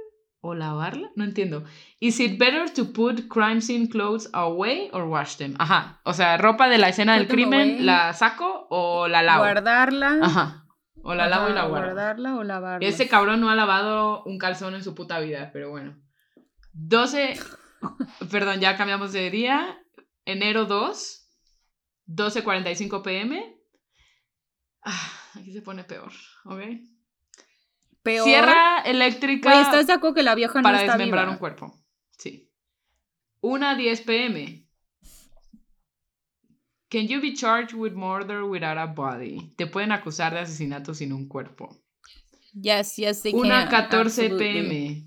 [0.49, 1.65] o lavarla, no entiendo.
[2.01, 5.55] Is it better to put crime scene clothes away or wash them?
[5.59, 9.41] Ajá, o sea, ropa de la escena del crimen, ¿la saco o la lavo?
[9.41, 10.19] Guardarla.
[10.23, 10.67] Ajá.
[11.03, 11.87] O la lavo y la guardo.
[11.87, 12.87] Guardarla o lavarla.
[12.87, 15.97] Ese cabrón no ha lavado un calzón en su puta vida, pero bueno.
[16.73, 17.39] 12,
[18.31, 19.79] perdón, ya cambiamos de día.
[20.25, 21.31] Enero 2,
[22.09, 23.57] 12.45 pm.
[24.83, 26.13] Ah, aquí se pone peor,
[26.45, 26.61] ¿ok?
[28.07, 29.53] Sierra eléctrica.
[29.53, 31.75] Oye, ¿estás de acuerdo que la vieja no para desmembrar un cuerpo.
[32.17, 32.51] Sí.
[33.41, 34.67] Una 10 pm.
[36.89, 39.53] Can you be charged with murder without a body?
[39.57, 41.83] Te pueden acusar de asesinato sin un cuerpo.
[42.53, 45.05] Yes, yes, they Una 14 pm.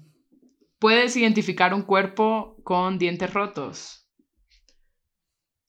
[0.77, 4.07] Puedes identificar un cuerpo con dientes rotos.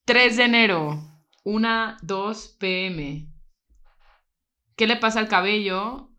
[0.04, 1.00] 3 de enero.
[1.44, 3.32] Una 2 pm.
[4.76, 6.09] ¿Qué le pasa al cabello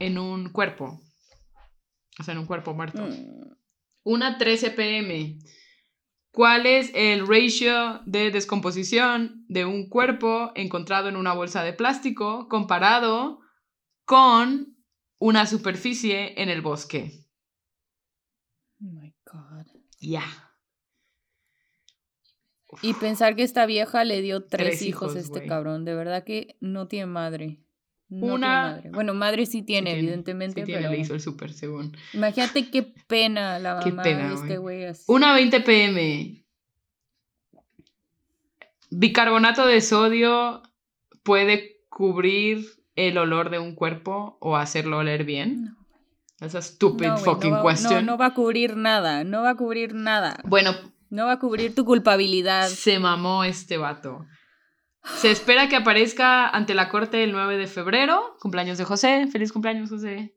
[0.00, 1.00] en un cuerpo.
[2.18, 3.06] O sea, en un cuerpo muerto.
[3.06, 3.54] Mm.
[4.02, 5.38] Una 13 pm.
[6.32, 12.48] ¿Cuál es el ratio de descomposición de un cuerpo encontrado en una bolsa de plástico
[12.48, 13.40] comparado
[14.04, 14.76] con
[15.20, 17.26] una superficie en el bosque.
[18.82, 19.66] Oh my God.
[20.00, 20.24] Ya.
[22.82, 25.84] Y pensar que esta vieja le dio tres, hijos, a este cabrón.
[25.84, 27.60] De verdad que no tiene madre.
[28.10, 28.64] No una...
[28.64, 28.90] Tiene madre.
[28.90, 30.62] Bueno, madre sí tiene, evidentemente.
[30.62, 31.96] Sí tiene, le hizo el súper, según.
[32.12, 34.84] Imagínate qué pena la mamá de este güey.
[35.06, 36.44] Una 20 pm.
[38.90, 40.62] Bicarbonato de sodio
[41.22, 45.64] puede cubrir el olor de un cuerpo o hacerlo oler bien.
[45.64, 46.46] No.
[46.46, 48.06] Esa stupid fucking question.
[48.06, 50.40] No, no va a cubrir nada, no va a cubrir nada.
[50.44, 50.72] Bueno.
[51.10, 52.68] No va a cubrir tu culpabilidad.
[52.68, 54.26] Se mamó este vato.
[55.02, 58.36] Se espera que aparezca ante la corte el 9 de febrero.
[58.40, 59.26] Cumpleaños de José.
[59.30, 60.34] Feliz cumpleaños, José.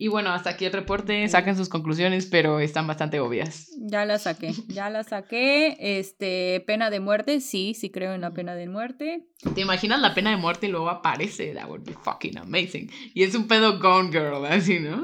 [0.00, 3.68] Y bueno, hasta aquí el reporte, saquen sus conclusiones, pero están bastante obvias.
[3.80, 5.76] Ya la saqué, ya la saqué.
[5.80, 9.26] Este, pena de muerte, sí, sí creo en la pena de muerte.
[9.56, 11.52] ¿Te imaginas la pena de muerte y luego aparece?
[11.52, 12.88] That would be fucking amazing.
[13.12, 15.02] Y es un pedo Gone Girl, así, ¿no?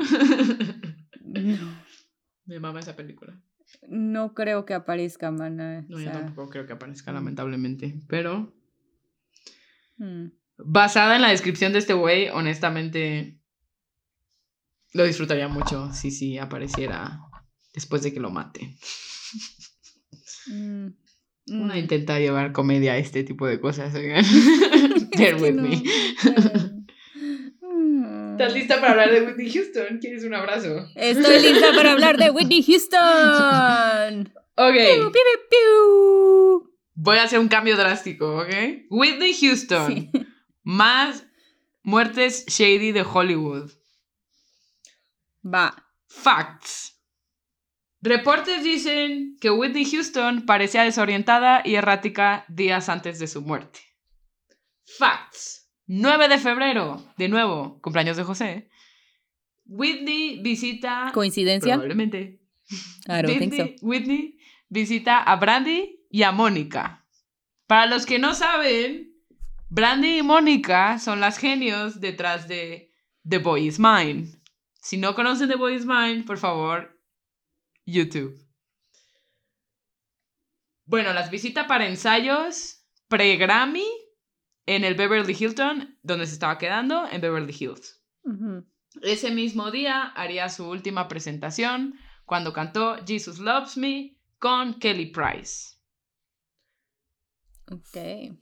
[1.24, 1.82] No.
[2.46, 3.36] Me mama esa película.
[3.88, 5.84] No creo que aparezca, mana.
[5.88, 7.96] No, yo tampoco creo que aparezca, lamentablemente.
[8.06, 8.53] Pero.
[9.96, 10.28] Hmm.
[10.56, 13.40] Basada en la descripción de este güey, honestamente
[14.92, 17.20] lo disfrutaría mucho si sí apareciera
[17.74, 18.76] después de que lo mate.
[20.46, 20.86] Mm,
[21.48, 21.76] Uno mm.
[21.76, 24.24] intenta llevar comedia a este tipo de cosas, oigan.
[25.18, 25.82] Bear with me.
[28.32, 29.98] ¿Estás lista para hablar de Whitney Houston?
[30.00, 30.88] ¿Quieres un abrazo?
[30.96, 34.32] Estoy lista para hablar de Whitney Houston.
[34.56, 34.74] Ok.
[36.94, 38.54] Voy a hacer un cambio drástico, ¿ok?
[38.90, 40.10] Whitney Houston.
[40.62, 41.26] Más
[41.82, 43.70] muertes shady de Hollywood.
[45.44, 45.76] Va.
[46.06, 47.00] Facts.
[48.00, 53.80] Reportes dicen que Whitney Houston parecía desorientada y errática días antes de su muerte.
[54.98, 55.70] Facts.
[55.86, 58.70] 9 de febrero, de nuevo, cumpleaños de José.
[59.66, 61.10] Whitney visita.
[61.12, 61.74] ¿Coincidencia?
[61.74, 62.40] Probablemente.
[63.06, 63.86] I don't think so.
[63.86, 67.04] Whitney visita a Brandy y a Mónica.
[67.66, 69.20] Para los que no saben,
[69.68, 72.92] Brandy y Mónica son las genios detrás de
[73.28, 74.28] The Boy Is Mine.
[74.80, 77.02] Si no conocen The Boy Mind, por favor,
[77.84, 78.38] YouTube.
[80.84, 83.88] Bueno, las visita para ensayos pre-Grammy
[84.66, 88.04] en el Beverly Hilton, donde se estaba quedando, en Beverly Hills.
[89.02, 95.73] Ese mismo día haría su última presentación cuando cantó Jesus Loves Me con Kelly Price.
[97.70, 98.36] Ok.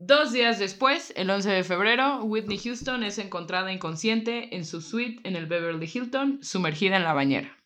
[0.00, 5.20] Dos días después, el 11 de febrero, Whitney Houston es encontrada inconsciente en su suite
[5.28, 7.56] en el Beverly Hilton, sumergida en la bañera.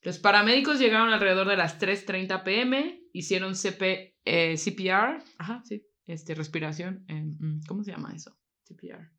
[0.00, 6.34] Los paramédicos llegaron alrededor de las 3.30 pm, hicieron CP, eh, CPR, ajá, sí, este,
[6.34, 8.36] respiración, eh, mm, ¿cómo se llama eso?
[8.64, 9.10] CPR.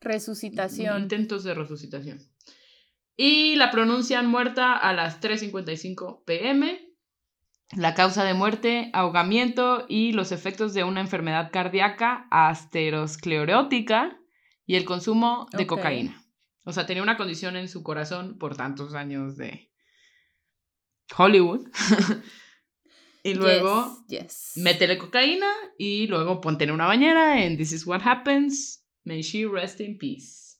[0.00, 1.02] Resucitación.
[1.02, 2.20] Intentos de resucitación.
[3.16, 6.85] Y la pronuncian muerta a las 3.55 pm.
[7.74, 14.20] La causa de muerte, ahogamiento y los efectos de una enfermedad cardíaca asterosclerótica
[14.66, 16.22] y el consumo de cocaína.
[16.64, 19.70] O sea, tenía una condición en su corazón por tantos años de
[21.16, 21.68] Hollywood.
[23.24, 24.04] y luego
[24.56, 25.48] métele cocaína
[25.78, 28.84] y luego ponte en una bañera en This is what happens.
[29.04, 30.58] May she rest in peace.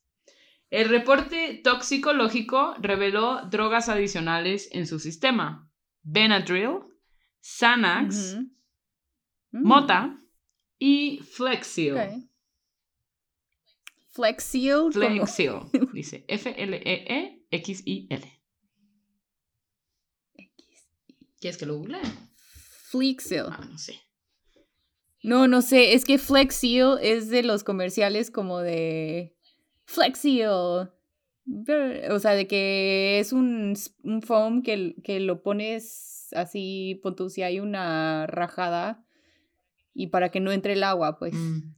[0.71, 5.71] El reporte toxicológico reveló drogas adicionales en su sistema.
[6.03, 6.81] Benadryl,
[7.47, 8.35] Xanax,
[9.53, 9.63] mm.
[9.63, 10.19] Mota
[10.81, 11.95] y Flexil.
[14.11, 14.93] Flexil.
[14.93, 15.61] Flexil.
[15.95, 16.83] Dice F-L-E-E-X-I-L.
[21.39, 22.01] ¿Quieres que lo google?
[22.91, 23.45] Flexil.
[23.49, 24.01] Ah, no sé.
[25.23, 25.95] No, no sé.
[25.95, 29.37] Es que Flexil es de los comerciales como de
[29.85, 30.49] Flexil.
[30.49, 30.91] O
[32.19, 37.61] sea, de que es un, un foam que, que lo pones así, punto, si hay
[37.61, 39.05] una rajada
[39.95, 41.35] y para que no entre el agua, pues.
[41.35, 41.75] Mm.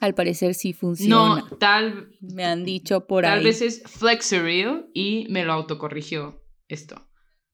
[0.00, 1.14] Al parecer sí funciona.
[1.48, 2.10] No, tal.
[2.20, 3.36] Me han dicho por ahí.
[3.36, 7.08] Tal vez es Flexeril y me lo autocorrigió esto.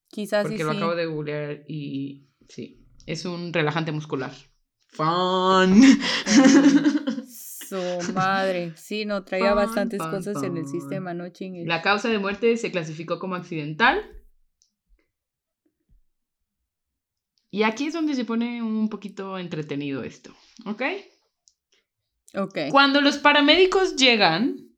[0.09, 2.87] Quizás Porque lo acabo de googlear y sí.
[3.05, 4.33] Es un relajante muscular.
[4.88, 5.83] Fun.
[7.68, 8.73] Su madre.
[8.77, 11.66] Sí, no, traía bastantes cosas en el sistema, no chingues.
[11.66, 14.03] La causa de muerte se clasificó como accidental
[17.51, 20.35] Y aquí es donde se pone un poquito entretenido esto,
[20.67, 20.83] ¿ok?
[22.35, 22.59] Ok.
[22.71, 24.69] Cuando los paramédicos llegan,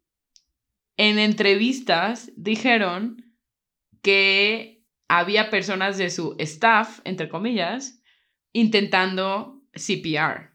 [0.97, 3.25] en entrevistas dijeron
[4.03, 8.01] que había personas de su staff, entre comillas,
[8.53, 10.51] intentando CPR.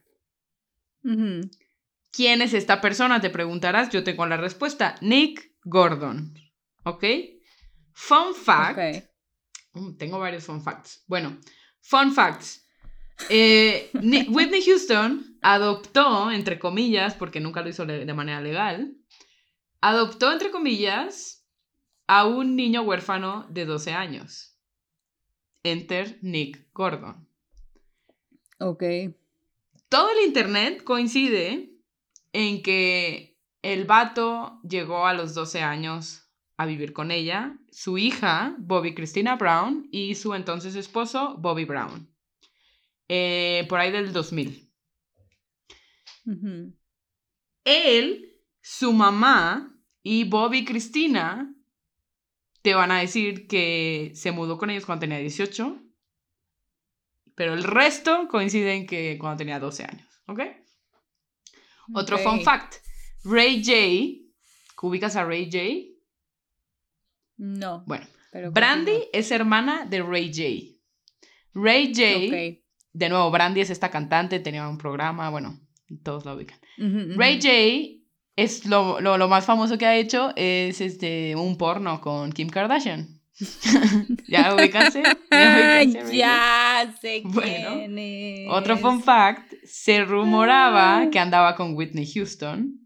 [2.11, 3.19] ¿Quién es esta persona?
[3.19, 3.89] Te preguntarás.
[3.89, 4.95] Yo tengo la respuesta.
[5.01, 6.33] Nick Gordon.
[6.83, 7.03] ¿Ok?
[7.91, 9.05] Fun fact.
[9.73, 11.03] Mm, tengo varios fun facts.
[11.07, 11.37] Bueno,
[11.85, 12.65] fun facts.
[13.29, 18.95] Eh, Whitney Houston adoptó, entre comillas, porque nunca lo hizo de manera legal,
[19.81, 21.45] adoptó, entre comillas,
[22.07, 24.57] a un niño huérfano de 12 años.
[25.63, 27.27] Enter Nick Gordon.
[28.59, 28.83] Ok.
[29.89, 31.71] Todo el internet coincide
[32.33, 36.24] en que el vato llegó a los 12 años
[36.57, 42.09] a vivir con ella, su hija, Bobby Christina Brown, y su entonces esposo, Bobby Brown.
[43.07, 44.71] Eh, por ahí del 2000.
[47.65, 51.53] Él, su mamá y Bobby Christina
[52.61, 55.81] te van a decir que se mudó con ellos cuando tenía 18,
[57.35, 60.39] pero el resto coinciden que cuando tenía 12 años, ¿ok?
[61.93, 62.75] Otro fun fact.
[63.23, 64.25] Ray J.
[64.81, 65.94] ¿Ubicas a Ray J?
[67.37, 67.83] No.
[67.85, 68.05] Bueno.
[68.51, 70.77] Brandy es hermana de Ray J.
[71.53, 72.61] Ray J.
[72.93, 75.59] De nuevo, Brandy es esta cantante, tenía un programa, bueno,
[76.03, 76.59] todos la ubican.
[76.77, 82.49] Ray J es lo, más famoso que ha hecho es este un porno con Kim
[82.49, 83.21] Kardashian.
[84.29, 85.03] ¿Ya ubicaste?
[85.29, 88.47] ¿Ya, ya sé quién es.
[88.49, 91.09] Otro fun fact, se rumoraba ah.
[91.09, 92.84] que andaba con Whitney Houston.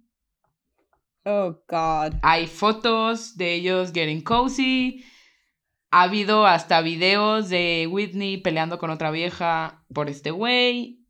[1.25, 2.19] Oh, God.
[2.21, 5.03] Hay fotos de ellos getting cozy.
[5.91, 11.05] Ha habido hasta videos de Whitney peleando con otra vieja por este güey.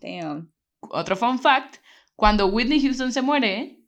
[0.00, 0.52] Damn.
[0.80, 1.76] Otro fun fact,
[2.16, 3.80] cuando Whitney Houston se muere,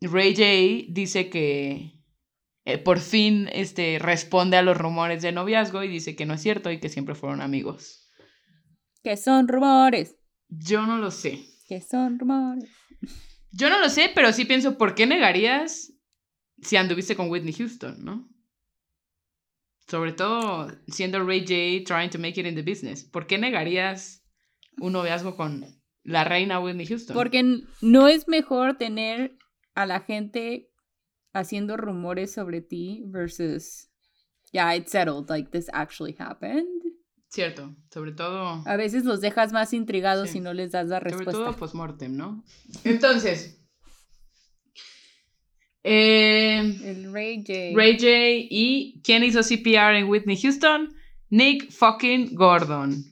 [0.00, 1.94] Ray J dice que
[2.64, 6.42] eh, por fin este, responde a los rumores de noviazgo y dice que no es
[6.42, 8.10] cierto y que siempre fueron amigos.
[9.02, 10.16] Que son rumores.
[10.48, 11.44] Yo no lo sé.
[11.68, 12.70] Que son rumores.
[13.56, 15.92] Yo no lo sé, pero sí pienso, ¿por qué negarías
[16.60, 18.28] si anduviste con Whitney Houston, no?
[19.86, 23.04] Sobre todo siendo Ray J trying to make it in the business.
[23.04, 24.24] ¿Por qué negarías
[24.78, 25.64] un noviazgo con
[26.02, 27.14] la reina Whitney Houston?
[27.14, 29.36] Porque no es mejor tener
[29.74, 30.70] a la gente
[31.32, 33.88] haciendo rumores sobre ti versus,
[34.52, 36.83] yeah, it's settled, like this actually happened.
[37.34, 38.62] Cierto, sobre todo.
[38.64, 41.32] A veces los dejas más intrigados si no les das la respuesta.
[41.32, 42.44] Sobre todo post-mortem, ¿no?
[42.84, 43.60] Entonces.
[45.82, 47.52] Eh, el Ray J.
[47.74, 48.06] Ray J.
[48.50, 50.94] ¿Y quién hizo CPR en Whitney Houston?
[51.28, 53.04] Nick fucking Gordon.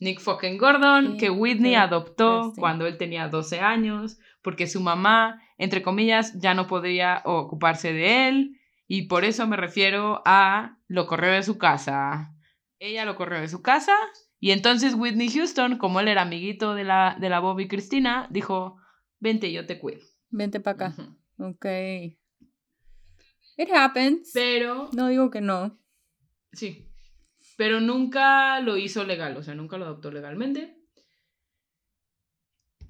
[0.00, 5.82] Nick fucking Gordon, que Whitney adoptó cuando él tenía 12 años, porque su mamá entre
[5.82, 11.32] comillas, ya no podría ocuparse de él y por eso me refiero a lo corrió
[11.32, 12.32] de su casa.
[12.80, 13.94] Ella lo corrió de su casa
[14.40, 18.78] y entonces Whitney Houston, como él era amiguito de la, de la Bobby Cristina, dijo,
[19.18, 20.00] vente, yo te cuido.
[20.30, 20.94] Vente para acá.
[21.38, 21.66] Ok.
[23.58, 24.30] It happens.
[24.32, 24.88] Pero...
[24.94, 25.78] No digo que no.
[26.52, 26.88] Sí.
[27.58, 30.78] Pero nunca lo hizo legal, o sea, nunca lo adoptó legalmente.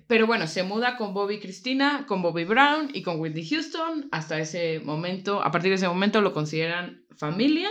[0.07, 4.09] Pero bueno, se muda con Bobby Cristina, con Bobby Brown y con Whitney Houston.
[4.12, 7.70] Hasta ese momento, a partir de ese momento lo consideran familia.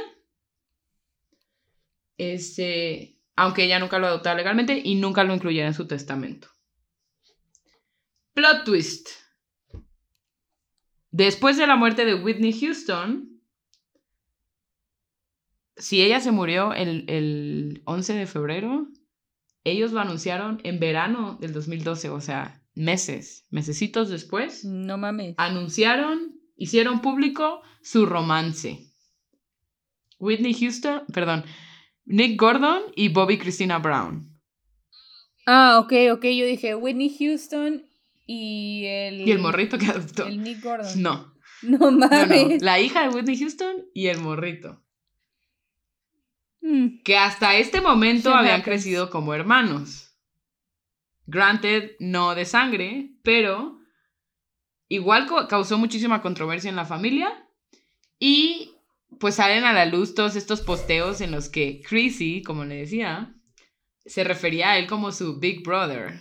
[2.19, 6.49] Este, aunque ella nunca lo adoptaba legalmente y nunca lo incluyera en su testamento.
[8.33, 9.09] Plot twist.
[11.11, 13.41] Después de la muerte de Whitney Houston,
[15.77, 18.87] si ella se murió el, el 11 de febrero,
[19.63, 24.65] ellos lo anunciaron en verano del 2012, o sea, meses, mesecitos después.
[24.65, 25.35] No mames.
[25.37, 28.93] Anunciaron, hicieron público su romance.
[30.19, 31.45] Whitney Houston, perdón,
[32.09, 34.27] Nick Gordon y Bobby Christina Brown.
[35.45, 37.85] Ah, ok, ok, yo dije Whitney Houston
[38.25, 39.21] y el...
[39.27, 40.25] Y el morrito que adoptó.
[40.25, 41.01] El Nick Gordon.
[41.01, 41.33] No.
[41.61, 42.61] No mames.
[42.61, 44.81] La hija de Whitney Houston y el morrito.
[46.61, 47.01] Mm.
[47.03, 50.13] que hasta este momento habían crecido como hermanos.
[51.25, 53.79] Granted, no de sangre, pero
[54.89, 57.47] igual causó muchísima controversia en la familia
[58.19, 58.75] y
[59.19, 63.35] pues salen a la luz todos estos posteos en los que Chrissy, como le decía,
[64.05, 66.19] se refería a él como su big brother.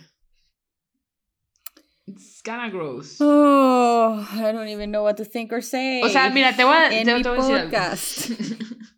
[2.07, 3.17] It's kinda gross.
[3.19, 6.01] Oh, I don't even know what to think or say.
[6.03, 8.37] O sea, mira, te voy a, te, decir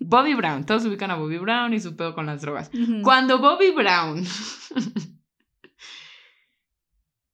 [0.00, 2.70] Bobby Brown, todos ubican a Bobby Brown y su pedo con las drogas.
[3.02, 4.24] Cuando Bobby Brown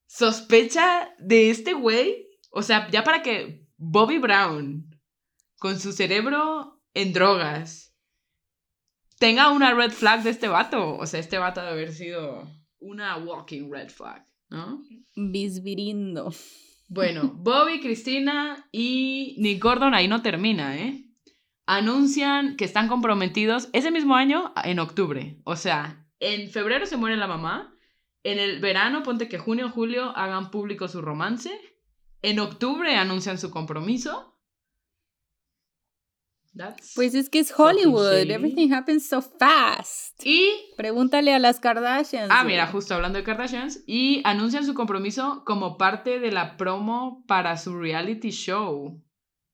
[0.07, 4.96] sospecha de este güey, o sea, ya para que Bobby Brown,
[5.59, 7.95] con su cerebro en drogas,
[9.19, 12.49] tenga una red flag de este vato, o sea, este vato debe haber sido
[12.79, 14.27] una walking red flag.
[14.49, 14.83] ¿no?
[15.15, 16.33] Bisbirindo.
[16.89, 21.05] Bueno, Bobby, Cristina y Nick Gordon ahí no termina, ¿eh?
[21.67, 25.41] Anuncian que están comprometidos ese mismo año en octubre.
[25.45, 27.75] O sea, en febrero se muere la mamá.
[28.23, 31.51] En el verano, ponte que junio o julio hagan público su romance.
[32.23, 34.36] En octubre anuncian su compromiso
[36.95, 38.31] pues es que es Hollywood.
[38.31, 40.25] Everything happens so fast.
[40.25, 40.51] Y.
[40.77, 42.31] Pregúntale a las Kardashians.
[42.31, 43.83] Ah, mira, justo hablando de Kardashians.
[43.87, 49.03] Y anuncian su compromiso como parte de la promo para su reality show.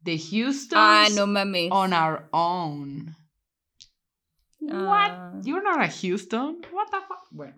[0.04, 0.78] The Houston.
[0.80, 1.68] Ah, no mames.
[1.70, 3.16] On Our Own.
[4.60, 5.10] What?
[5.10, 5.32] Ah.
[5.44, 6.58] You're not a Houston?
[6.72, 7.26] What the fuck?
[7.30, 7.54] Bueno.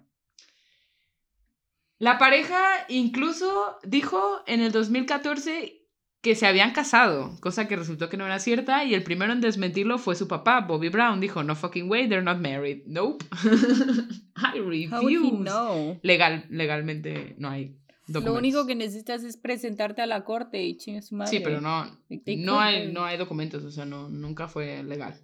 [1.98, 5.83] La pareja incluso dijo en el 2014
[6.24, 9.42] que se habían casado, cosa que resultó que no era cierta, y el primero en
[9.42, 11.20] desmentirlo fue su papá, Bobby Brown.
[11.20, 12.80] Dijo, no fucking way, they're not married.
[12.86, 13.22] Nope.
[14.34, 16.00] I refuse.
[16.02, 18.24] Legal, legalmente no hay documentos.
[18.24, 21.30] Lo único que necesitas es presentarte a la corte y chingue su madre.
[21.30, 25.20] Sí, pero no, no, hay, no hay documentos, o sea, no, nunca fue legal.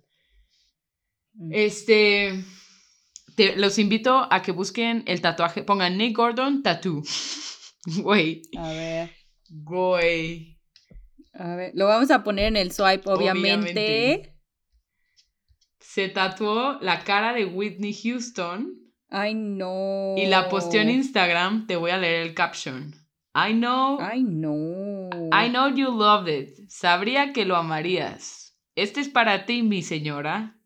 [1.33, 1.51] Mm.
[1.53, 2.45] Este...
[3.37, 7.03] Te, los invito a que busquen el tatuaje, pongan Nick Gordon Tattoo.
[8.03, 8.43] Güey.
[8.59, 9.11] A ver.
[9.49, 10.60] Güey.
[11.33, 14.37] A ver, lo vamos a poner en el swipe, obviamente.
[15.79, 18.77] Se tatuó la cara de Whitney Houston.
[19.09, 20.15] Ay, no.
[20.17, 21.67] Y la posteó en Instagram.
[21.67, 22.95] Te voy a leer el caption.
[23.35, 23.99] I know.
[24.01, 25.11] I know.
[25.33, 26.69] I know you loved it.
[26.69, 28.57] Sabría que lo amarías.
[28.75, 30.61] Este es para ti, mi señora.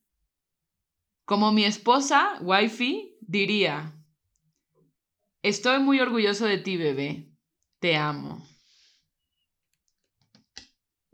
[1.25, 3.93] Como mi esposa, wifey, diría.
[5.43, 7.31] Estoy muy orgulloso de ti, bebé.
[7.81, 8.47] Te amo.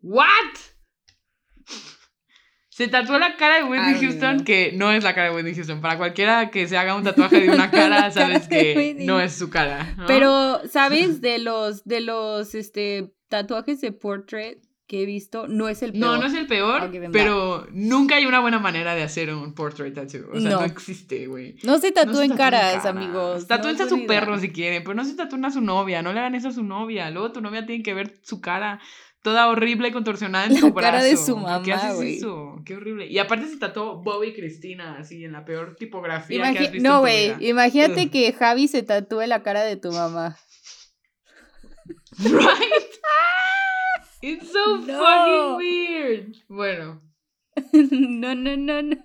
[0.03, 0.55] ¿What?
[2.81, 5.83] Se tatuó la cara de Whitney Houston, que no es la cara de Whitney Houston.
[5.83, 9.51] Para cualquiera que se haga un tatuaje de una cara, sabes que no es su
[9.51, 9.95] cara.
[10.07, 11.21] Pero, ¿sabes?
[11.21, 16.05] De los, de los este, tatuajes de portrait que he visto, no es el peor.
[16.05, 19.95] No, no es el peor, pero nunca hay una buena manera de hacer un portrait
[19.95, 20.31] tattoo.
[20.33, 21.55] O sea, no, existe, güey.
[21.63, 23.47] No se tatúen caras, amigos.
[23.47, 26.03] Tatúense a su perro si quieren, pero no se tatúen a su novia.
[26.03, 27.09] No le hagan eso a su novia.
[27.11, 28.81] Luego tu novia tiene que ver su cara
[29.23, 30.93] toda horrible y contorsionada en su brazo.
[30.93, 32.61] cara de su mamá, ¿Qué haces eso?
[32.65, 33.07] Qué horrible.
[33.07, 36.89] Y aparte se tatuó Bobby y Cristina, así, en la peor tipografía que has visto
[36.89, 40.37] No, güey, imagínate que Javi se tatúe la cara de tu mamá.
[42.19, 42.91] Right?
[44.23, 46.37] It's so fucking weird.
[46.49, 47.01] Bueno.
[47.73, 48.97] no, no, no, no.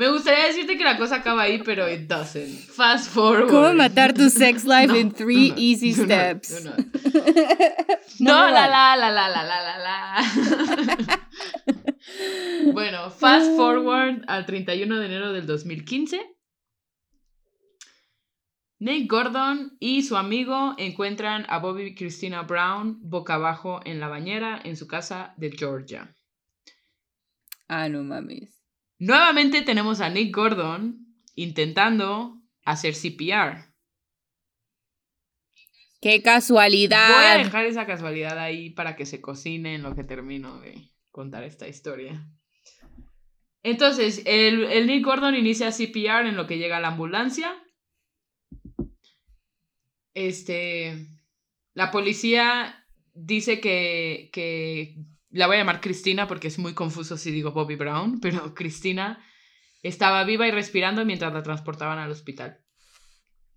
[0.00, 2.58] Me gustaría decirte que la cosa acaba ahí, pero it doesn't.
[2.70, 3.50] Fast forward.
[3.50, 6.64] ¿Cómo matar tu sex life no, in three no, easy no, steps?
[8.18, 11.20] No, la, la, la, la, la, la, la,
[12.72, 13.56] bueno, fast ah.
[13.56, 16.18] forward al 31 de enero del 2015.
[18.78, 24.62] Nate Gordon y su amigo encuentran a Bobby Christina Brown boca abajo en la bañera
[24.64, 26.16] en su casa de Georgia.
[27.68, 28.59] Ah, no mames.
[29.00, 33.72] Nuevamente tenemos a Nick Gordon intentando hacer CPR.
[36.02, 37.08] ¡Qué casualidad!
[37.08, 40.90] Voy a dejar esa casualidad ahí para que se cocine en lo que termino de
[41.10, 42.28] contar esta historia.
[43.62, 47.54] Entonces, el, el Nick Gordon inicia CPR en lo que llega la ambulancia.
[50.12, 51.06] Este.
[51.72, 54.96] La policía dice que, que
[55.30, 59.24] la voy a llamar Cristina porque es muy confuso si digo Bobby Brown, pero Cristina
[59.82, 62.58] estaba viva y respirando mientras la transportaban al hospital.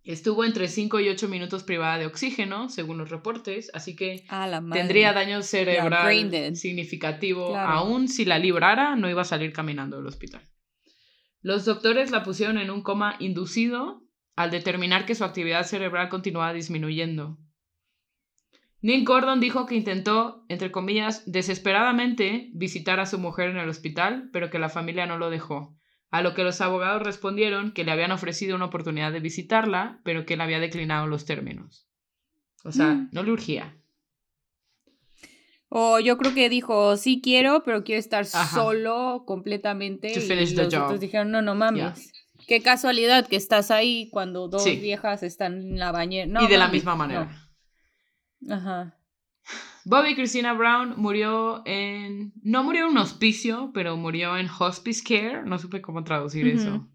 [0.03, 4.25] Estuvo entre 5 y 8 minutos privada de oxígeno, según los reportes, así que
[4.73, 7.55] tendría daño cerebral significativo.
[7.55, 10.41] Aún si la librara, no iba a salir caminando del hospital.
[11.41, 14.01] Los doctores la pusieron en un coma inducido
[14.35, 17.37] al determinar que su actividad cerebral continuaba disminuyendo.
[18.83, 24.29] Nick Gordon dijo que intentó, entre comillas, desesperadamente visitar a su mujer en el hospital,
[24.33, 25.73] pero que la familia no lo dejó.
[26.11, 30.25] A lo que los abogados respondieron que le habían ofrecido una oportunidad de visitarla, pero
[30.25, 31.87] que él había declinado los términos.
[32.65, 33.09] O sea, mm.
[33.13, 33.77] no le urgía.
[35.69, 40.11] O yo creo que dijo, sí quiero, pero quiero estar solo completamente.
[40.11, 42.11] y los otros dijeron, no, no mames.
[42.49, 46.43] Qué casualidad que estás ahí cuando dos viejas están en la bañera.
[46.43, 47.52] y de la misma manera.
[48.49, 48.97] Ajá.
[49.85, 52.33] Bobby Christina Brown murió en.
[52.41, 55.43] No murió en un hospicio, pero murió en hospice care.
[55.43, 56.87] No supe cómo traducir eso.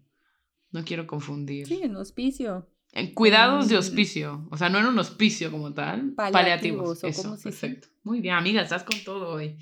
[0.71, 1.67] No quiero confundir.
[1.67, 2.67] Sí, en hospicio.
[2.91, 4.47] En cuidados de hospicio.
[4.49, 6.13] O sea, no en un hospicio como tal.
[6.13, 7.03] Paliativos.
[7.03, 7.87] eso, perfecto.
[8.03, 9.57] Muy bien, amiga, estás con todo hoy.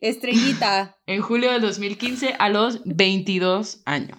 [0.00, 0.96] estrellita.
[1.06, 4.18] en julio del 2015, a los 22 años.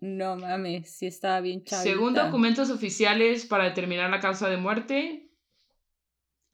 [0.00, 1.90] No mames, sí estaba bien chavita.
[1.90, 5.23] Según documentos oficiales para determinar la causa de muerte,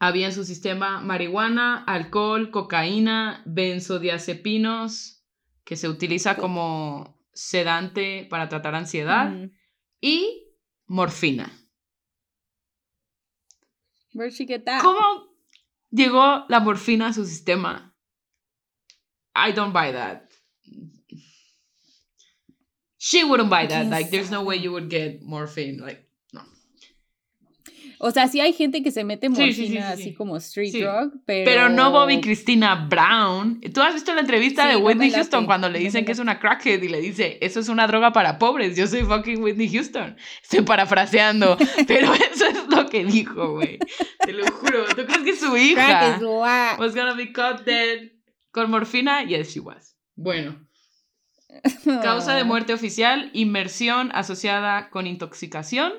[0.00, 5.22] había en su sistema marihuana, alcohol, cocaína, benzodiazepinos,
[5.62, 9.30] que se utiliza como sedante para tratar ansiedad,
[10.00, 10.48] y
[10.86, 11.52] morfina.
[14.80, 15.28] ¿Cómo
[15.90, 17.94] llegó la morfina a su sistema?
[19.36, 20.22] I don't buy that.
[22.96, 23.86] She wouldn't buy that.
[23.86, 25.78] Like, there's no way you would get morphine.
[25.78, 26.09] Like,
[28.02, 31.44] o sea, sí hay gente que se mete morfina así como street drug, pero...
[31.44, 33.60] Pero no Bobby Cristina Brown.
[33.74, 36.80] ¿Tú has visto la entrevista de Whitney Houston cuando le dicen que es una crackhead
[36.80, 40.16] y le dice, eso es una droga para pobres, yo soy fucking Whitney Houston?
[40.42, 43.78] Estoy parafraseando, pero eso es lo que dijo, güey.
[44.24, 44.86] Te lo juro.
[44.96, 46.18] ¿Tú crees que su hija
[46.78, 48.12] was gonna be caught dead
[48.50, 49.24] con morfina?
[49.24, 49.94] Yes, she was.
[50.16, 50.66] Bueno.
[52.02, 55.92] Causa de muerte oficial, inmersión asociada con intoxicación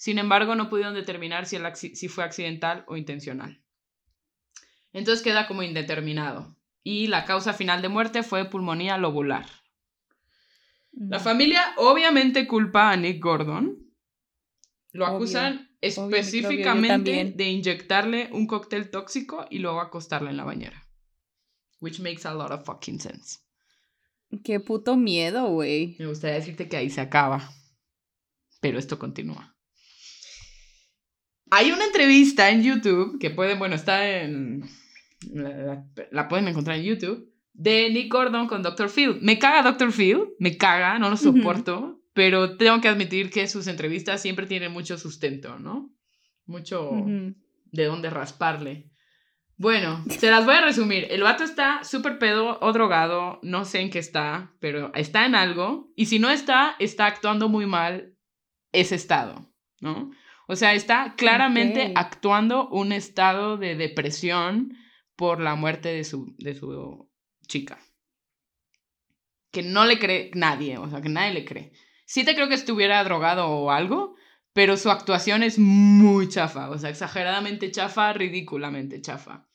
[0.00, 1.58] sin embargo, no pudieron determinar si,
[1.94, 3.60] si fue accidental o intencional.
[4.94, 6.56] Entonces queda como indeterminado.
[6.82, 9.44] Y la causa final de muerte fue pulmonía lobular.
[10.92, 13.92] La familia obviamente culpa a Nick Gordon.
[14.92, 20.88] Lo acusan específicamente de inyectarle un cóctel tóxico y luego acostarle en la bañera.
[21.78, 23.40] Which makes a lot of fucking sense.
[24.44, 25.96] Qué puto miedo, güey.
[25.98, 27.52] Me gustaría decirte que ahí se acaba.
[28.62, 29.54] Pero esto continúa.
[31.50, 34.64] Hay una entrevista en YouTube que pueden, bueno, está en.
[35.32, 37.30] La, pueden encontrar en YouTube.
[37.52, 38.88] De Nick Gordon con Dr.
[38.88, 39.18] Phil.
[39.20, 39.92] Me caga Dr.
[39.92, 42.00] Phil, me caga, no lo soporto.
[42.12, 45.90] Pero tengo que admitir que sus entrevistas siempre tienen mucho sustento, ¿no?
[46.46, 46.90] Mucho
[47.72, 48.90] de dónde rasparle.
[49.56, 51.06] Bueno, se las voy a resumir.
[51.10, 55.34] El vato está súper pedo o drogado, no sé en qué está, pero está en
[55.34, 55.92] algo.
[55.96, 58.14] Y si no está, está actuando muy mal
[58.72, 60.12] ese estado, ¿no?
[60.50, 64.76] O sea, está claramente actuando un estado de depresión
[65.14, 67.08] por la muerte de su, de su
[67.46, 67.78] chica.
[69.52, 71.70] Que no le cree nadie, o sea, que nadie le cree.
[72.04, 74.16] Sí te creo que estuviera drogado o algo,
[74.52, 79.46] pero su actuación es muy chafa, o sea, exageradamente chafa, ridículamente chafa.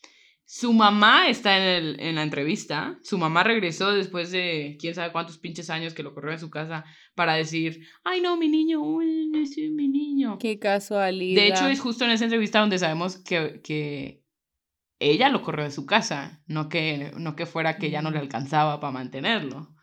[0.48, 3.00] Su mamá está en, el, en, la entrevista.
[3.02, 6.52] Su mamá regresó después de quién sabe cuántos pinches años que lo corrió en su
[6.52, 6.86] casa
[7.16, 9.32] para decir, ay no, mi niño, uy,
[9.72, 10.38] mi niño.
[10.38, 11.42] Qué casualidad.
[11.42, 14.24] De hecho, es justo en esa entrevista donde sabemos que, que
[15.00, 18.20] ella lo corrió de su casa, no que, no que fuera que ya no le
[18.20, 19.74] alcanzaba para mantenerlo.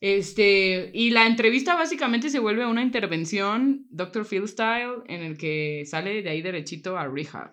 [0.00, 4.26] Este, y la entrevista básicamente se vuelve una intervención Dr.
[4.26, 7.52] Phil Style en el que sale de ahí derechito a rehab.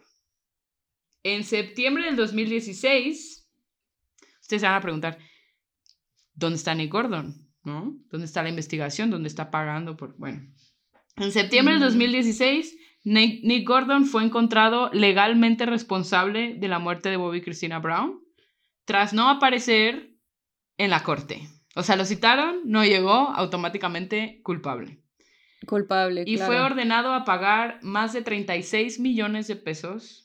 [1.26, 3.50] En septiembre del 2016,
[4.42, 5.18] ustedes se van a preguntar,
[6.36, 7.50] ¿dónde está Nick Gordon?
[7.64, 7.98] ¿No?
[8.12, 9.10] ¿Dónde está la investigación?
[9.10, 10.16] ¿Dónde está pagando por...?
[10.20, 10.48] Bueno,
[11.16, 17.42] en septiembre del 2016, Nick, Gordon fue encontrado legalmente responsable de la muerte de Bobby
[17.42, 18.22] Christina Brown
[18.86, 20.12] tras no aparecer
[20.78, 21.50] en la corte.
[21.76, 25.02] O sea, lo citaron, no llegó, automáticamente culpable.
[25.66, 26.24] Culpable.
[26.28, 30.25] Y fue ordenado a pagar más de 36 millones de pesos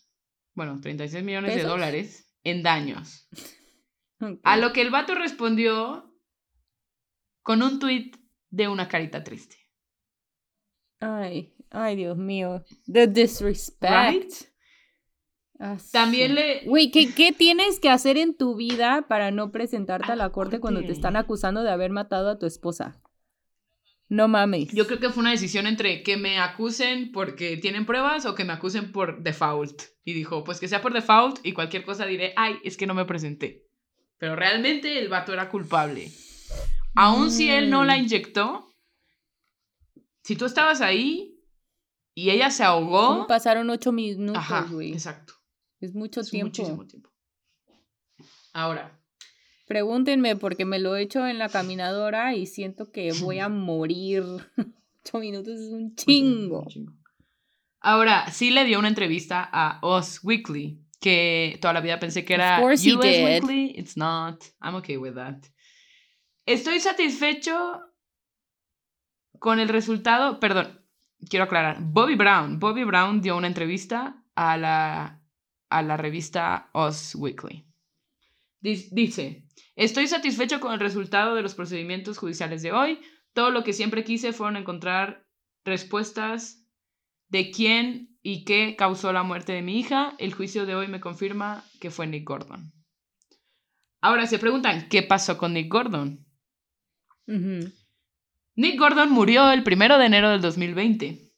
[0.54, 3.28] bueno, 36 millones de dólares en daños.
[4.42, 6.14] A lo que el vato respondió
[7.42, 8.16] con un tuit
[8.50, 9.56] de una carita triste.
[11.00, 12.62] Ay, ay, Dios mío.
[12.92, 14.50] The disrespect.
[15.92, 16.64] También le...
[16.66, 20.60] Güey, ¿qué, ¿qué tienes que hacer en tu vida para no presentarte a la corte
[20.60, 23.02] cuando te están acusando de haber matado a tu esposa?
[24.10, 24.72] No mames.
[24.72, 28.44] Yo creo que fue una decisión entre que me acusen porque tienen pruebas o que
[28.44, 29.82] me acusen por default.
[30.04, 32.94] Y dijo, pues que sea por default y cualquier cosa diré, ay, es que no
[32.94, 33.68] me presenté.
[34.18, 36.10] Pero realmente el vato era culpable.
[36.96, 38.00] Aún si él no la mm.
[38.00, 38.66] inyectó,
[40.24, 41.40] si tú estabas ahí
[42.12, 43.28] y ella se ahogó.
[43.28, 44.92] pasaron ocho minutos, güey.
[44.92, 45.34] Exacto.
[45.78, 46.48] Es mucho tiempo.
[46.48, 47.10] Muchísimo tiempo.
[48.52, 48.99] Ahora,
[49.70, 54.24] Pregúntenme porque me lo he hecho en la caminadora y siento que voy a morir.
[55.04, 56.66] Ocho minutos es un chingo.
[57.78, 62.34] Ahora, sí le dio una entrevista a Us Weekly, que toda la vida pensé que
[62.34, 63.72] era US Weekly.
[63.76, 64.42] It's not.
[64.60, 65.36] I'm okay with that.
[66.46, 67.80] Estoy satisfecho
[69.38, 70.40] con el resultado.
[70.40, 70.84] Perdón,
[71.28, 71.76] quiero aclarar.
[71.80, 72.58] Bobby Brown.
[72.58, 75.22] Bobby Brown dio una entrevista a la,
[75.68, 77.69] a la revista Us Weekly.
[78.60, 83.00] Dice, estoy satisfecho con el resultado de los procedimientos judiciales de hoy.
[83.32, 85.26] Todo lo que siempre quise fueron encontrar
[85.64, 86.66] respuestas
[87.28, 90.14] de quién y qué causó la muerte de mi hija.
[90.18, 92.72] El juicio de hoy me confirma que fue Nick Gordon.
[94.02, 96.26] Ahora se preguntan, ¿qué pasó con Nick Gordon?
[98.56, 101.32] Nick Gordon murió el primero de enero del 2020.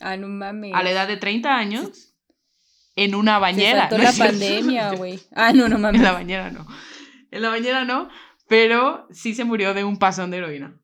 [0.00, 0.74] Ah, no mames.
[0.74, 2.13] A la edad de 30 años.
[2.96, 3.88] En una bañera.
[3.88, 5.20] Se la pandemia, güey.
[5.34, 6.00] Ah, no, no mames.
[6.00, 6.66] En la bañera no.
[7.30, 8.08] En la bañera no.
[8.48, 10.80] Pero sí se murió de un pasón de heroína.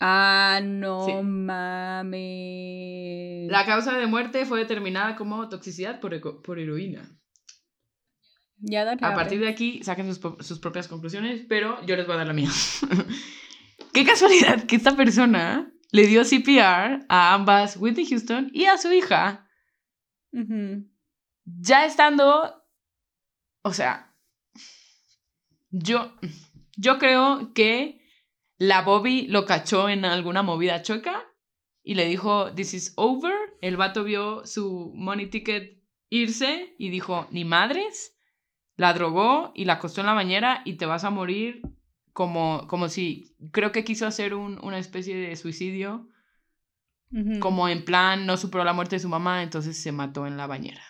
[0.00, 2.18] Ah, no mames.
[3.50, 7.18] La causa de muerte fue determinada como toxicidad por, por heroína.
[8.60, 12.18] Ya A partir de aquí saquen sus, sus, propias conclusiones, pero yo les voy a
[12.18, 12.50] dar la mía.
[13.92, 18.92] Qué casualidad que esta persona le dio CPR a ambas Whitney Houston y a su
[18.92, 19.47] hija.
[21.44, 22.64] Ya estando,
[23.62, 24.14] o sea,
[25.70, 26.12] yo,
[26.76, 28.00] yo creo que
[28.58, 31.24] la Bobby lo cachó en alguna movida choca
[31.82, 33.34] y le dijo, this is over.
[33.60, 38.14] El vato vio su money ticket irse y dijo, ni madres.
[38.76, 41.62] La drogó y la acostó en la bañera y te vas a morir
[42.12, 46.08] como, como si, creo que quiso hacer un, una especie de suicidio,
[47.40, 50.46] como en plan, no superó la muerte de su mamá, entonces se mató en la
[50.46, 50.82] bañera.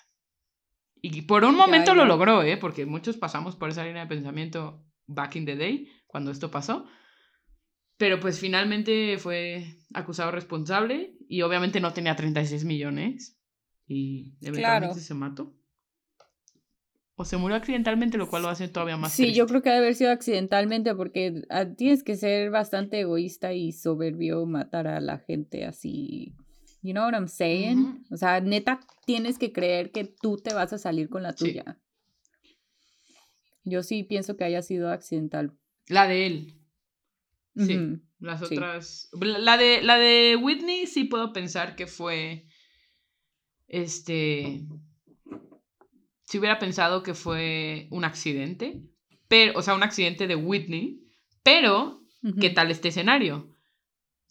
[1.00, 2.56] Y por un momento lo logró, ¿eh?
[2.56, 6.86] Porque muchos pasamos por esa línea de pensamiento back in the day, cuando esto pasó.
[7.96, 13.40] Pero pues finalmente fue acusado responsable y obviamente no tenía 36 millones
[13.86, 15.57] y eventualmente se mató.
[17.20, 19.12] O se murió accidentalmente, lo cual lo hace todavía más.
[19.12, 23.52] Sí, yo creo que debe haber sido accidentalmente porque ah, tienes que ser bastante egoísta
[23.52, 26.36] y soberbio matar a la gente así.
[26.80, 28.04] You know what I'm saying?
[28.12, 31.80] O sea, neta, tienes que creer que tú te vas a salir con la tuya.
[33.64, 35.58] Yo sí pienso que haya sido accidental.
[35.88, 36.54] La de él.
[37.56, 39.10] Sí, las otras.
[39.20, 42.46] La de, la de Whitney sí puedo pensar que fue.
[43.66, 44.62] Este.
[46.28, 48.82] Si hubiera pensado que fue un accidente.
[49.28, 51.00] Pero, o sea, un accidente de Whitney.
[51.42, 52.02] Pero,
[52.38, 53.48] ¿qué tal este escenario?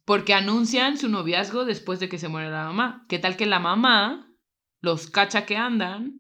[0.06, 3.04] Porque anuncian su noviazgo después de que se muere la mamá.
[3.10, 4.32] ¿Qué tal que la mamá
[4.80, 6.20] los cacha que andan?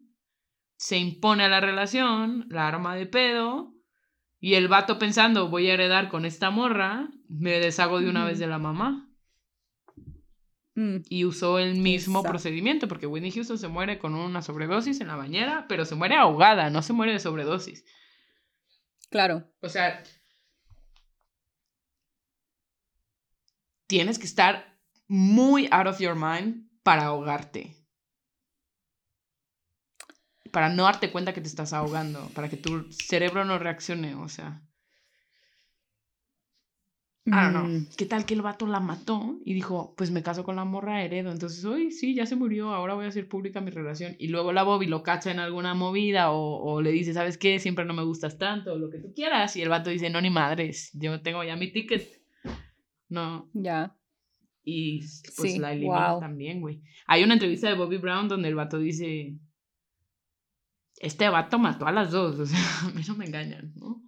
[0.78, 3.76] Se impone a la relación, la arma de pedo
[4.40, 8.40] y el vato pensando, voy a heredar con esta morra, me deshago de una vez
[8.40, 9.07] de la mamá.
[10.78, 10.98] Mm.
[11.10, 15.16] Y usó el mismo procedimiento, porque Whitney Houston se muere con una sobredosis en la
[15.16, 17.84] bañera, pero se muere ahogada, no se muere de sobredosis.
[19.10, 19.52] Claro.
[19.62, 20.04] O sea,
[23.88, 27.78] tienes que estar muy out of your mind para ahogarte
[30.52, 34.30] para no darte cuenta que te estás ahogando, para que tu cerebro no reaccione, o
[34.30, 34.66] sea.
[37.32, 37.66] Ah, no.
[37.66, 37.88] Mm.
[37.98, 41.04] ¿Qué tal que el vato la mató y dijo, pues me caso con la morra
[41.04, 41.32] heredo?
[41.32, 44.16] Entonces, uy, sí, ya se murió, ahora voy a hacer pública mi relación.
[44.18, 47.60] Y luego la Bobby lo cacha en alguna movida o, o le dice, ¿sabes qué?
[47.60, 49.56] Siempre no me gustas tanto, o lo que tú quieras.
[49.56, 52.22] Y el vato dice, no, ni madres, yo tengo ya mi ticket.
[53.10, 53.50] No.
[53.54, 53.96] Ya.
[54.64, 55.00] Y
[55.38, 56.82] pues la elimina también, güey.
[57.06, 59.38] Hay una entrevista de Bobby Brown donde el vato dice,
[61.00, 64.07] este vato mató a las dos, o sea, a mí no me engañan, ¿no?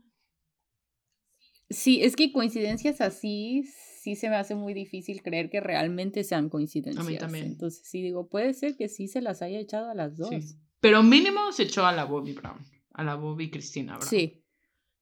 [1.70, 3.64] Sí, es que coincidencias así
[4.00, 7.06] sí se me hace muy difícil creer que realmente sean coincidencias.
[7.06, 7.46] A mí también.
[7.46, 10.30] Entonces sí digo, puede ser que sí se las haya echado a las dos.
[10.30, 10.56] Sí.
[10.80, 12.60] Pero mínimo se echó a la Bobby Brown,
[12.94, 14.10] a la Bobby Cristina Brown.
[14.10, 14.44] Sí.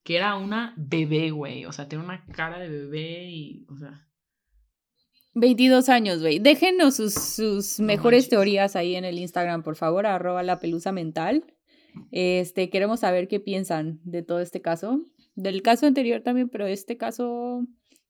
[0.02, 4.04] Que era una bebé, güey, o sea, tiene una cara de bebé y, o sea...
[5.34, 6.40] 22 años, güey.
[6.40, 11.44] Déjenos sus, sus mejores teorías ahí en el Instagram, por favor, arroba la pelusa mental.
[12.10, 15.04] Este, queremos saber qué piensan de todo este caso.
[15.38, 17.64] Del caso anterior también, pero este caso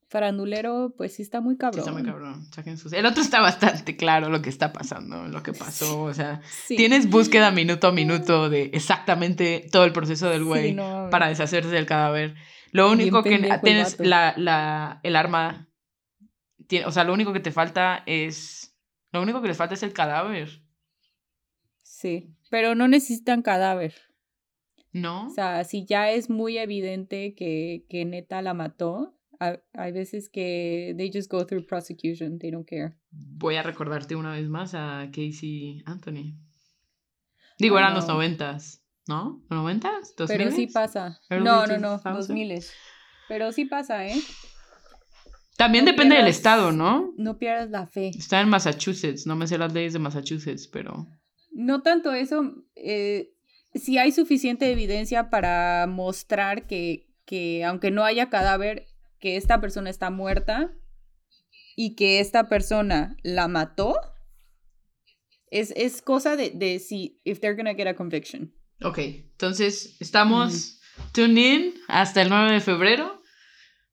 [0.08, 1.80] farandulero, pues sí está muy cabrón.
[1.80, 2.48] está muy cabrón.
[2.90, 6.04] El otro está bastante claro lo que está pasando, lo que pasó.
[6.04, 10.74] O sea, tienes búsqueda minuto a minuto de exactamente todo el proceso del güey
[11.10, 12.34] para deshacerse del cadáver.
[12.72, 15.68] Lo único que tienes la, la, el arma.
[16.86, 18.74] o sea, lo único que te falta es.
[19.12, 20.62] Lo único que les falta es el cadáver.
[21.82, 22.30] Sí.
[22.48, 24.07] Pero no necesitan cadáver.
[25.00, 25.26] ¿No?
[25.26, 30.94] O sea, si ya es muy evidente que, que neta la mató, hay veces que
[30.96, 32.94] they just go through prosecution, they don't care.
[33.10, 36.36] Voy a recordarte una vez más a Casey Anthony.
[37.58, 39.42] Digo, eran los noventas, ¿no?
[39.50, 40.14] ¿Noventas?
[40.16, 41.20] ¿Dos Pero sí pasa.
[41.30, 42.72] No, no, no, dos miles.
[43.28, 44.16] Pero sí pasa, ¿eh?
[45.56, 47.12] También depende del estado, ¿no?
[47.16, 48.10] No pierdas la fe.
[48.16, 51.08] Está en Massachusetts, no me sé las leyes de Massachusetts, pero...
[51.50, 53.34] No tanto eso, eh,
[53.78, 58.86] si hay suficiente evidencia para mostrar que, que aunque no haya cadáver,
[59.18, 60.72] que esta persona está muerta
[61.76, 63.94] y que esta persona la mató,
[65.50, 68.54] es, es cosa de, de si, if they're gonna get a conviction.
[68.82, 70.80] Ok, entonces estamos
[71.12, 73.18] tune in hasta el 9 de febrero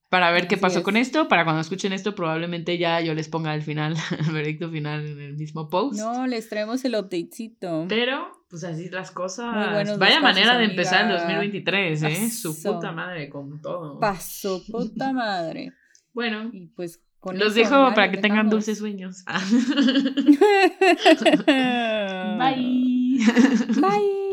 [0.10, 1.28] para ver qué pasó con esto.
[1.28, 5.20] Para cuando escuchen esto, probablemente ya yo les ponga el final, el veredicto final en
[5.20, 6.00] el mismo post.
[6.00, 7.86] No, les traemos el updatecito.
[7.90, 10.00] Pero, pues así las cosas.
[10.00, 12.30] Vaya manera de empezar el 2023, ¿eh?
[12.30, 14.00] Su puta madre con todo.
[14.00, 15.74] Pasó puta madre.
[16.14, 16.50] bueno.
[16.54, 17.02] Y pues
[17.34, 19.26] los dejo para que tengan dulces sueños.
[22.38, 23.20] Bye.
[23.76, 24.16] Bye.